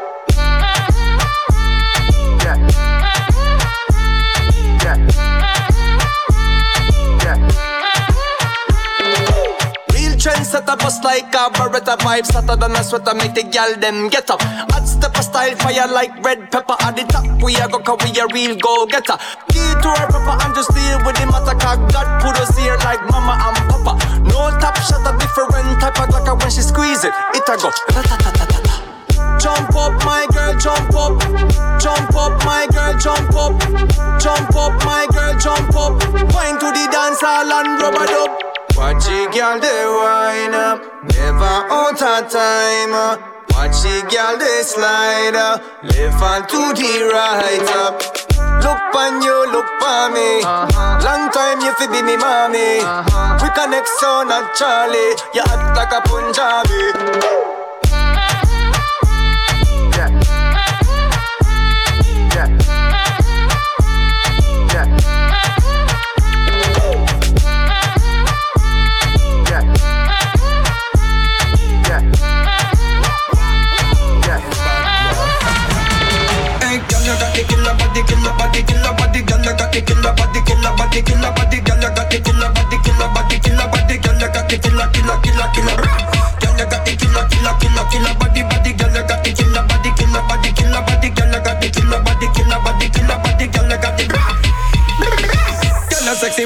[10.58, 14.10] Set up us like a Beretta vibe Hotter than a sweater, make the gal them
[14.10, 17.68] get up Hot step a style, fire like red pepper At the top, we a
[17.68, 19.18] go cause we a real go-getter
[19.54, 22.78] Key to our pepper and just deal with the matter Cause God put us here
[22.82, 23.94] like mama and papa
[24.26, 27.70] No top shot, a different type of like when she squeeze it It a go
[27.94, 28.98] ta-ta-ta-ta-ta
[29.38, 31.14] Jump up, my girl, jump up.
[31.80, 33.54] Jump up, my girl, jump up.
[34.20, 35.94] Jump up, my girl, jump up.
[36.34, 38.47] Wine to the dance hall and rub it up.
[38.78, 42.94] Watch the girl they wine up, never out of time.
[43.50, 47.98] Watch the girl they slide up, left and to the right up.
[48.62, 50.42] Look on you, look on me.
[50.44, 51.02] Uh-huh.
[51.04, 52.80] Long time you fi be me mommy.
[52.80, 53.40] Uh-huh.
[53.42, 55.18] We connect so naturally.
[55.34, 57.57] You act like a Punjabi.
[79.82, 83.18] Body, body, body, body, you body, body, body, body, body, body, body,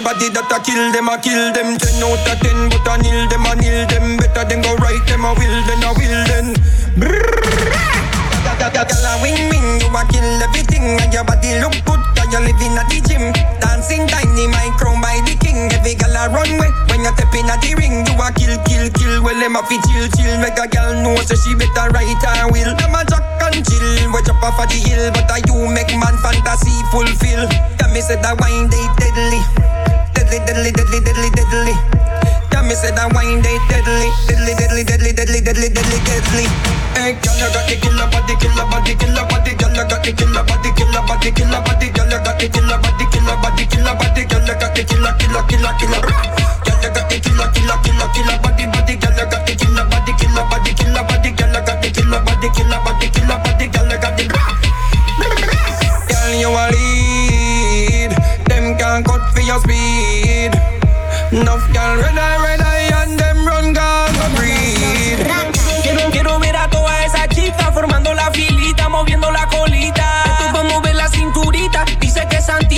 [0.04, 1.78] body, that a kill them, a kill them.
[1.78, 4.18] Ten out of ten, but a nil them, a nil them.
[4.18, 6.48] Better than go right them, a will then, a will then.
[8.72, 12.80] Girl a wing wing, you a kill everything, and your body look good you living
[12.80, 13.36] at the gym.
[13.60, 15.68] Dancing tiny, my crown by the king.
[15.76, 18.08] Every gal a run way when you step in at the ring.
[18.08, 19.20] You a kill, kill, kill.
[19.20, 20.40] Well, them a fi chill, chill.
[20.40, 22.72] Make a gal know so she better write her will.
[22.80, 23.88] Them a jack and chill.
[24.16, 27.52] We jump off of the hill, but a you make man fantasy fulfill.
[27.76, 29.42] Tell me say that wine they deadly,
[30.16, 31.76] deadly, deadly, deadly, deadly, deadly.
[32.48, 36.81] Tell me say that wine they deadly, deadly, deadly, deadly, deadly, deadly, deadly, deadly.
[36.94, 37.32] Hey,
[59.52, 60.52] you speed.
[61.32, 62.81] Enough girl red eye, red eye,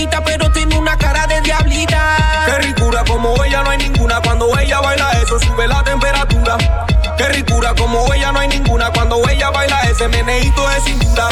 [0.08, 2.18] que pero tiene una cara de diablita.
[2.46, 4.22] Qué ricura como ella no hay ninguna.
[4.22, 6.58] Cuando ella baila eso sube la temperatura.
[7.18, 8.90] Qué ricura, como ella no hay ninguna.
[8.92, 11.30] Cuando ella baila ese meneito de cintura.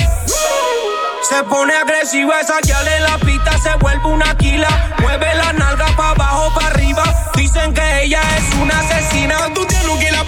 [1.27, 4.95] Se pone agresiva esa le en la pista, se vuelve una quila.
[4.99, 7.03] Mueve la nalga pa' abajo, pa' arriba.
[7.35, 9.37] Dicen que ella es una asesina.
[9.53, 10.23] Tú tienes un la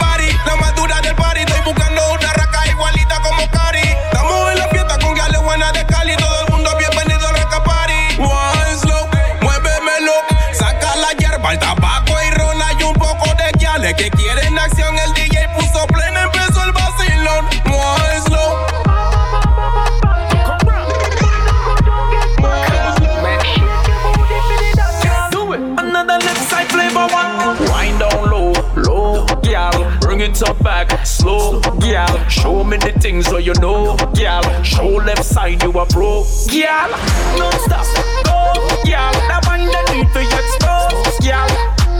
[32.63, 34.43] me the things so you know, gal.
[34.63, 36.89] Show left side you a pro, gal.
[37.37, 37.85] Non stop,
[38.25, 38.53] go,
[38.85, 39.13] gal.
[39.29, 41.47] That wind the need to expose, gal.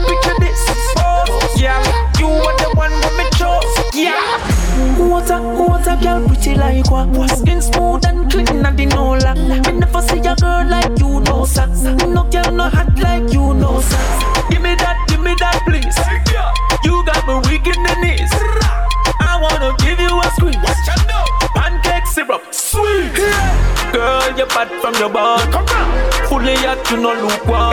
[0.06, 0.60] Picture this,
[0.98, 1.24] oh,
[1.58, 1.82] gal.
[2.18, 3.74] You are the one with me chose,
[5.30, 7.30] a, what a girl pretty like what?
[7.30, 9.36] Skin smooth and clean and the no lack.
[9.36, 11.66] Me never see a girl like you, no sir.
[11.66, 13.96] No girl no hot like you, no sir.
[14.50, 16.13] Give me that, give me that, please.
[24.44, 25.40] You're bad from your body.
[26.28, 27.72] Fully hot, you know lukewarm.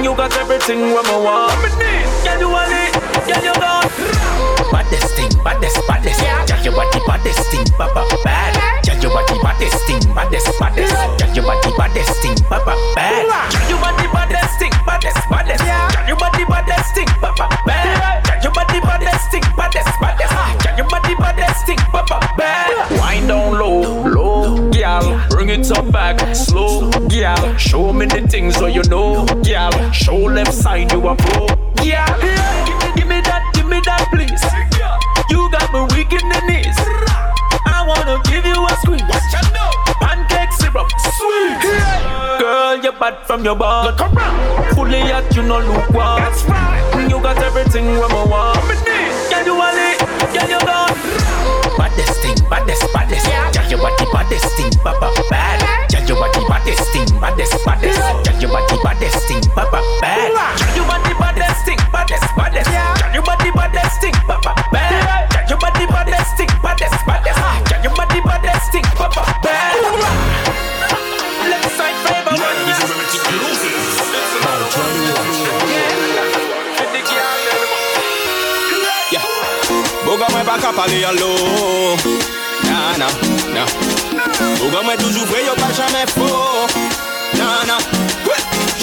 [0.00, 1.60] You got everything what I want.
[2.24, 2.96] Yeah, you want it,
[3.28, 3.92] yeah, you got.
[4.72, 6.22] Baddest thing, baddest, baddest.
[6.24, 8.56] Yeah, your body, baddest thing, baba, bad.
[8.88, 10.96] Yeah, your body, baddest thing, baddest, baddest.
[11.20, 13.03] Yeah, your body, baddest thing, baba, bad.
[25.70, 27.56] It up back, slow, gal.
[27.56, 29.72] Show me the things so you know, gal.
[29.92, 31.46] Show left side you a pro,
[31.80, 32.20] gal.
[32.20, 34.44] Give me, give me that, give me that, please.
[35.30, 36.76] You got me weak in the knees.
[37.66, 39.02] I wanna give you a squeeze.
[40.00, 41.60] Pancake syrup, sweet.
[42.40, 43.96] Girl, you're bad from your body.
[44.74, 46.20] Fully hot, you know lukewarm.
[46.20, 47.08] That's right.
[47.08, 48.58] You got everything when I want.
[49.30, 49.98] Can you want it?
[50.34, 50.88] Can you go?
[51.78, 53.26] Baddest thing, baddest, baddest.
[53.26, 55.60] Yeah, your body, baddest thing, baba, bad.
[55.92, 57.98] Yeah, your body, baddest thing, baddest, baddest.
[57.98, 60.32] Yeah, your body, baddest thing, baba, bad.
[60.32, 62.70] Yeah, your body, baddest thing, baddest, baddest.
[62.70, 65.28] Yeah, your body, baddest thing, baba, bad.
[65.36, 67.36] Yeah, your body, baddest thing, baddest, baddest.
[67.36, 69.76] Yeah, your body, baddest thing, baba, bad.
[71.44, 72.64] Left side favor, one,
[79.12, 79.20] Yeah.
[80.06, 81.16] Boga mwen pa ka pale yon
[84.64, 86.26] nan Boga mwen toujou vwe yo pa jamen fo
[87.36, 87.80] Nan, nan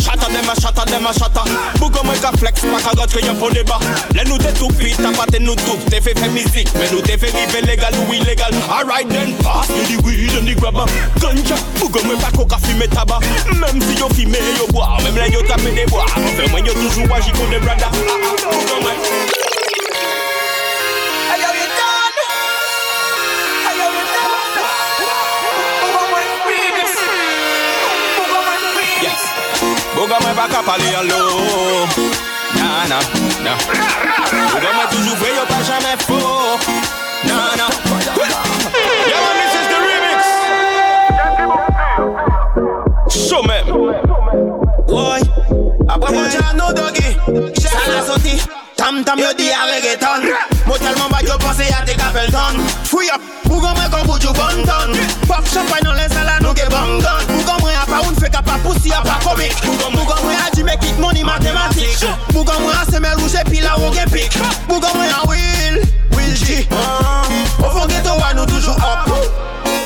[0.02, 1.44] Chata dem a chata dem a chata.
[1.80, 3.80] Boga mwen ka flex pa ka got yon pon deba
[4.14, 7.18] Le nou te tou pit, apate nou tou Te fe fe mizik, men nou te
[7.18, 9.70] fe rive legal ou illegal Alright then, pass.
[9.70, 10.86] Me the weed and the grabber
[11.20, 13.20] Ganja, boga mwen pa koka fime taba
[13.58, 16.06] Mem si yo fime yo boa, mem le yo tape de boa
[16.52, 19.41] Mwen yo toujou waji kon de brada Boga mwen
[30.12, 31.20] Boga mwen pa ka pale yon lo
[32.56, 33.04] Nan, nan,
[33.44, 33.58] nan
[34.52, 36.20] Boga mwen toujou vwe yo pa jamen fo
[37.24, 38.02] Nan, nan man,
[39.40, 40.20] this is the remix.
[43.08, 43.58] Show me.
[44.92, 45.22] Boy,
[45.88, 47.16] apre mwen jan nou dogi
[48.04, 48.36] soti,
[48.76, 50.28] tam tam yo di a reggaeton
[50.68, 51.96] Motel mwen bak yo pense ya te
[52.84, 54.92] Fouy up, bougon mwen kon boujou bon ton
[55.28, 57.21] Pop champagne nan len sala nou ke bongon Bougon
[58.32, 59.54] un fek a a komik.
[59.62, 61.98] Bougon mwen a di make it money matematik.
[62.34, 64.32] Bougon mwen a semel rouge pi la ou gen pik.
[64.68, 65.82] Mwen a will,
[66.16, 66.68] will G.
[67.60, 69.10] Ou fon geto wa nou toujou up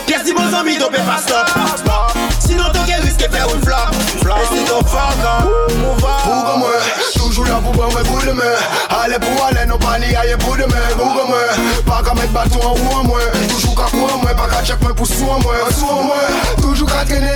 [0.05, 2.13] Pièce di bon zami do pe pa stop.
[2.39, 3.93] Sinon to gen riske fe un flop.
[3.93, 4.85] E si up,
[5.77, 6.79] move on Bouga mwen,
[7.13, 8.33] toujou la pou ban mwen de
[9.15, 11.47] Ale pou ale, nou pa ni aye pou de men Bouga mwen,
[11.87, 14.59] pa ka met batou an ou an mwen Toujou ka kou an mwen, pa ka
[14.59, 17.31] chek mwen pou sou an mwen Sou an mwen, toujou ka trene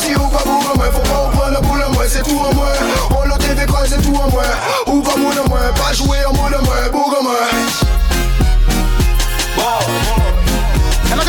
[0.00, 2.96] Si ou pa bouga mwen, fò pa ou le boule mwen Se tou an mwen,
[3.10, 4.48] on lo TV kwa se tou an mwen
[4.86, 6.64] Ou pa moun an mwen, pa joué an moun an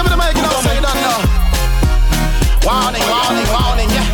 [0.08, 1.20] the mic, say done now
[2.64, 4.07] Warning, warning, warning, yeah,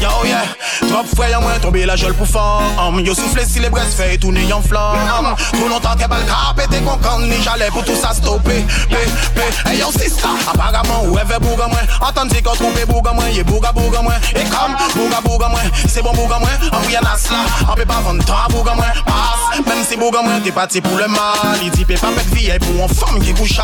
[0.00, 0.44] yo, yeah.
[0.88, 4.28] Drop Frère moi tomber la gueule pour femme Yo soufflé si les braises fait tout
[4.28, 5.34] en flamme.
[5.52, 8.64] Trop longtemps t'es pas le cap et t'es con ni j'allais pour tout ça stopper.
[8.88, 8.96] P,
[9.34, 13.44] P, hey yo sister Apparemment ou elle bouga moi Entendez qu'on trouve bouga moi Yé
[13.44, 17.16] bouga bouga moi Et comme bouga bouga moi C'est bon bouga moi On rien à
[17.16, 17.38] cela.
[17.70, 19.60] On peut pas vendre toi bouga moi Passe.
[19.66, 21.58] Même si bouga moi t'es parti pour le mal.
[21.62, 23.58] Il dit pas mettre vie pour une femme qui couche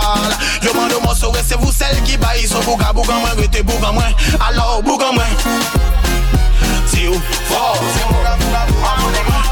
[0.63, 3.93] Yo mande moi saurais c'est vous celle qui baille So bouga bouga moi Rete bouga
[3.93, 4.05] moi
[4.49, 5.25] Alors bouga moi
[7.49, 7.81] Fort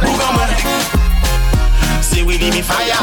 [0.03, 0.47] Bouga moi
[2.01, 2.95] See we give me fire,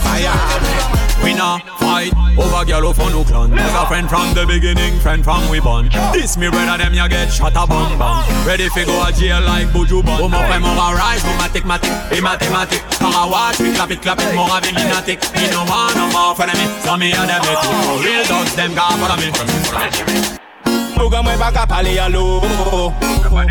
[0.00, 3.50] fire we not fight over girl from no clan.
[3.56, 5.88] a friend from the beginning, friend from we born.
[6.12, 8.46] This me brother them you get shot a bang bang.
[8.46, 10.20] Ready fi go a jail like Buju Ban.
[10.20, 12.82] Oh my friend more rise, matic matic, a mathematic.
[13.00, 15.18] Come a watch me clap it clap it, more having lunatic.
[15.32, 18.04] Me no want no more for me, so me and them it.
[18.04, 20.43] Real dogs them got for me.
[20.96, 22.42] Boga mwen baka pale yalo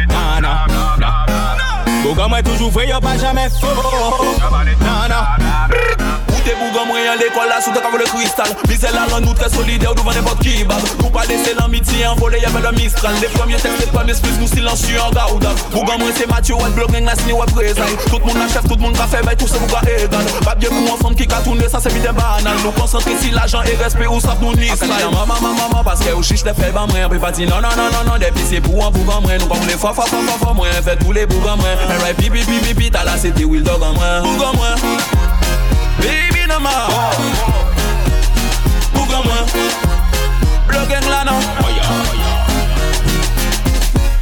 [0.07, 0.67] Nana
[2.03, 3.67] Boga mwen toujou vwe yo pa jame fo.
[4.79, 5.37] Nana
[6.43, 8.49] Te bougan mwen yon l'école la sou te kavou le cristal.
[8.67, 12.05] Mise la lan nou tre solide ou devant n'importe qui bab Nou pa lese l'amitié
[12.07, 13.15] envolé y'avait le mistral.
[13.21, 16.69] Les premiers textes, les premiers spliss, nous silencieux en gauda Bougan mwen c'est Mathieu, ouais
[16.71, 17.87] blog, n'a signé ouais présent.
[18.09, 20.25] Tout le monde la chef, tout le monde ka fait, bah tout se bouga égal
[20.43, 22.57] Pas bien pour un femme qui ka tourné, ça c'est vite banal.
[22.63, 26.01] Nous concentrer si l'argent et respect ou ça nous ni style Maman, maman, maman, parce
[26.01, 28.17] que ou chiche les fait bah mwen Puis pas dire non, non, non, non, non,
[28.19, 30.71] depuis c'est pour un bougan mwen Nous comme les fois, fois, fois, fois, fois, mwen
[30.83, 33.93] Fait tous les bougan mwen Right, pipi, pipi, pipi, t'as la c'était Will Dog en
[33.93, 35.32] mwen Bougan mwen
[35.99, 37.13] Baby no more.
[38.93, 39.41] Bouga moi
[40.67, 41.33] Block and lana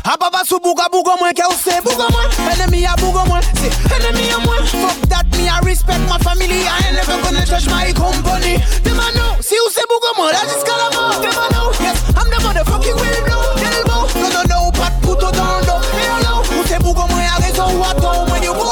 [0.03, 3.69] Ababa sou bouga bouga mwen ke ou se bouga mwen Enemy a bouga mwen, se
[3.95, 6.67] enemy a mwen Fuck that me I respect my family.
[6.67, 8.57] I ain't never gonna touch my company.
[8.83, 10.89] Dem a know, si ou se bouga mwen, la jiska la
[11.21, 13.43] Dem a know, yes, I'm the motherfucking will blow.
[13.61, 17.83] Delbo, no no no, pat puto dans l'eau Hello, ou se bouga mwen, a ou
[17.83, 18.70] a tort When you bouga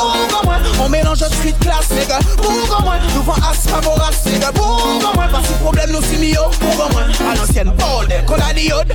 [0.89, 2.19] mwen, on mélange street class nigga.
[2.37, 4.51] Bouga mwen, nous vend as favoras nigga.
[4.51, 6.49] Bouga mwen, pas si problème nous si mio.
[6.59, 8.93] Bouga mwen, à l'ancienne, all day, qu'on a diode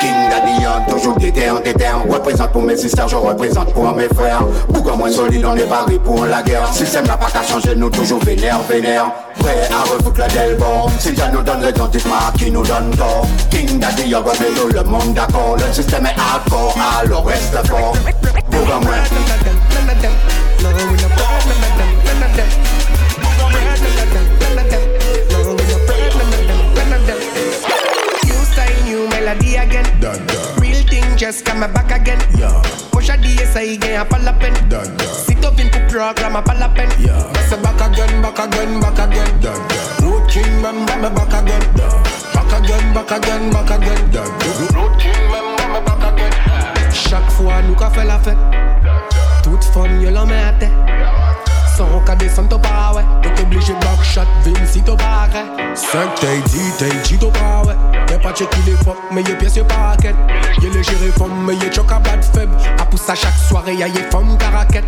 [0.00, 4.42] King Daddy toujours déter déter Représente pour mes sisters, je représente pour mes frères.
[4.68, 6.72] Beaucoup moins solide, on est pari pour la guerre.
[6.72, 9.10] Système n'a pas qu'à changer, nous toujours vénère, vénère.
[9.38, 13.26] Prêt à refouler la delbord Si Dieu nous donne raison, dites-moi qui nous donne tort?
[13.50, 15.56] King Daddy, on remet tout le monde d'accord.
[15.56, 17.94] Le système est hardcore, alors reste fort.
[18.50, 19.02] Beaucoup moins
[29.66, 29.86] again.
[30.00, 30.60] Dun, dun.
[30.60, 32.20] Real thing just come back again.
[32.38, 32.62] Yeah.
[32.92, 34.54] Push a DSI again, a palapen.
[34.68, 35.08] Dun, dun.
[35.26, 36.88] Sit up in the program, a palapen.
[37.00, 37.20] Yeah.
[37.48, 39.30] Say back again, back again, back again.
[39.40, 39.86] Dun, dun.
[40.02, 41.64] Road king, man, me back again.
[41.74, 41.90] Dun.
[42.34, 44.00] Back again, back again, back again.
[44.10, 44.56] Dun, dun.
[44.76, 46.32] Road king, man, me back again.
[46.92, 48.38] Chaque fois, nous qu'a fait la fête.
[49.42, 50.75] Toute femme, à tête.
[54.16, 55.74] Backshot, Vinci, pas, ouais.
[55.74, 57.74] 5 t'es dit, t'es dit, pas, ouais.
[58.10, 60.14] Y'a pas checké les fuck, mais y'a pièce, y'a paquet.
[60.62, 62.54] Y'a les gérés femmes, mais y'a choc à bad faible.
[62.78, 64.84] A pousse à chaque soirée, y'a y'a femmes caraquette.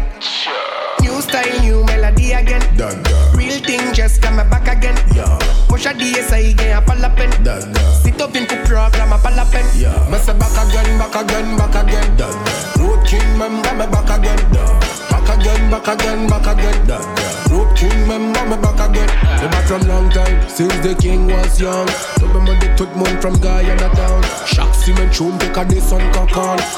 [1.00, 2.60] New style, new melody again.
[2.76, 3.38] Dun, dun.
[3.38, 4.94] Real thing just come back again.
[5.14, 5.38] Yeah.
[5.68, 7.30] Push a DSI again, a pas la peine.
[7.42, 7.82] Dun, dun.
[8.02, 9.66] Sit up in coup programme, pas la peine.
[9.76, 9.92] Yeah.
[10.10, 12.16] Me say back again, back again, back again.
[12.16, 12.30] Dun,
[12.76, 12.86] dun.
[12.86, 14.38] Road king, member me back again.
[14.52, 14.80] Dun.
[15.10, 16.86] Back again, back again, back again.
[16.86, 17.47] Dun, dun.
[17.76, 19.08] King, member me back again.
[19.40, 21.88] Me back from long time, since the king was young.
[22.20, 24.22] Remember the tout monde from Guyana town.
[24.46, 26.30] Chaque cement tune take a this on cock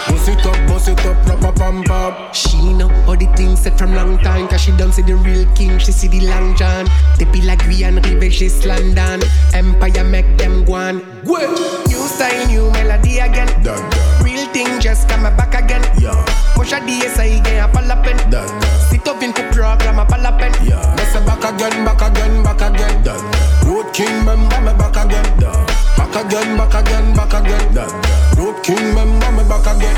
[0.08, 2.14] Bust it up, bust it up, proper pam pam.
[2.32, 4.48] She know how the thing set from long time.
[4.48, 6.86] Cause she done see the real king, she see the long john.
[7.18, 9.20] Depuis la Guyane, rive just London.
[9.54, 10.96] Empire make them go on.
[11.24, 13.48] New style, new melody again.
[13.62, 14.29] Dun, dun.
[14.52, 15.82] Thing just come back again.
[15.98, 16.18] Yeah.
[16.54, 18.16] Push a DSI again, a palapen.
[18.30, 18.48] Dun.
[18.90, 20.52] Sit up in the program, a palapen.
[20.66, 20.82] Yeah.
[20.96, 23.02] Me say back again, back again, back again.
[23.04, 23.22] Dun.
[23.62, 25.38] Road king, member me back again.
[25.38, 25.54] Dun.
[25.96, 27.74] Back again, back again, back again.
[27.74, 27.90] Dun.
[28.36, 29.96] Road king, member me back again.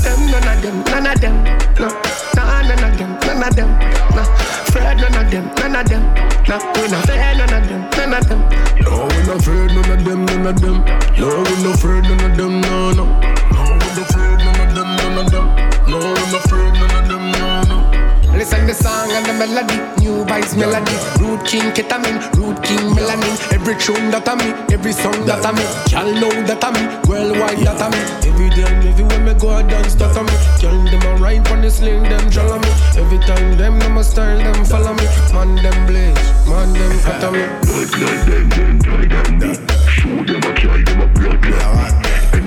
[0.00, 1.44] Them none of them, none of them,
[1.80, 1.88] no.
[2.36, 3.68] Nah, none of them, none of them,
[4.16, 4.22] no.
[4.68, 6.02] Afraid none of them, none of them,
[6.48, 6.56] no.
[6.76, 8.40] We not afraid none of them, none of them.
[8.80, 10.84] No, we not afraid none of them, none of them.
[11.18, 13.49] No, we not afraid none of them, no, no
[13.90, 15.46] not afraid, none them, none them.
[15.90, 18.36] No, I'm afraid, none them, no, no.
[18.38, 20.94] Listen the song and the melody, new vibes melody.
[21.18, 23.34] Root king ketamine, root king melanin.
[23.52, 25.64] Every tune that I me, every song that I me.
[25.90, 27.74] Y'all know that I me, worldwide yeah.
[27.74, 28.00] that I me.
[28.30, 30.34] Every day every everywhere me go, a dance that I me.
[30.62, 32.70] Girl them a ride on the sling, them draw me.
[32.96, 35.06] Every time them know my style, them follow me.
[35.34, 36.14] Man them blaze,
[36.46, 37.42] man them cut me.
[37.66, 39.06] Like like them, them tie
[39.42, 39.54] them.
[39.90, 41.99] Show them a try them a blood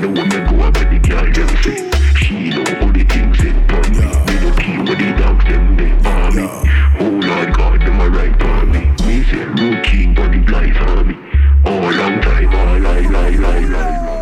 [0.03, 0.99] know when me go up, the
[1.34, 4.07] them say she know all the things it pon me.
[4.25, 6.45] Me no care what the dogs them on me.
[6.99, 7.19] Oh,
[7.53, 8.01] God, them
[8.71, 8.81] me.
[9.07, 9.45] Me say
[10.13, 11.15] but the blight on.
[11.65, 14.12] All long time, all lie, lie, lie, lie.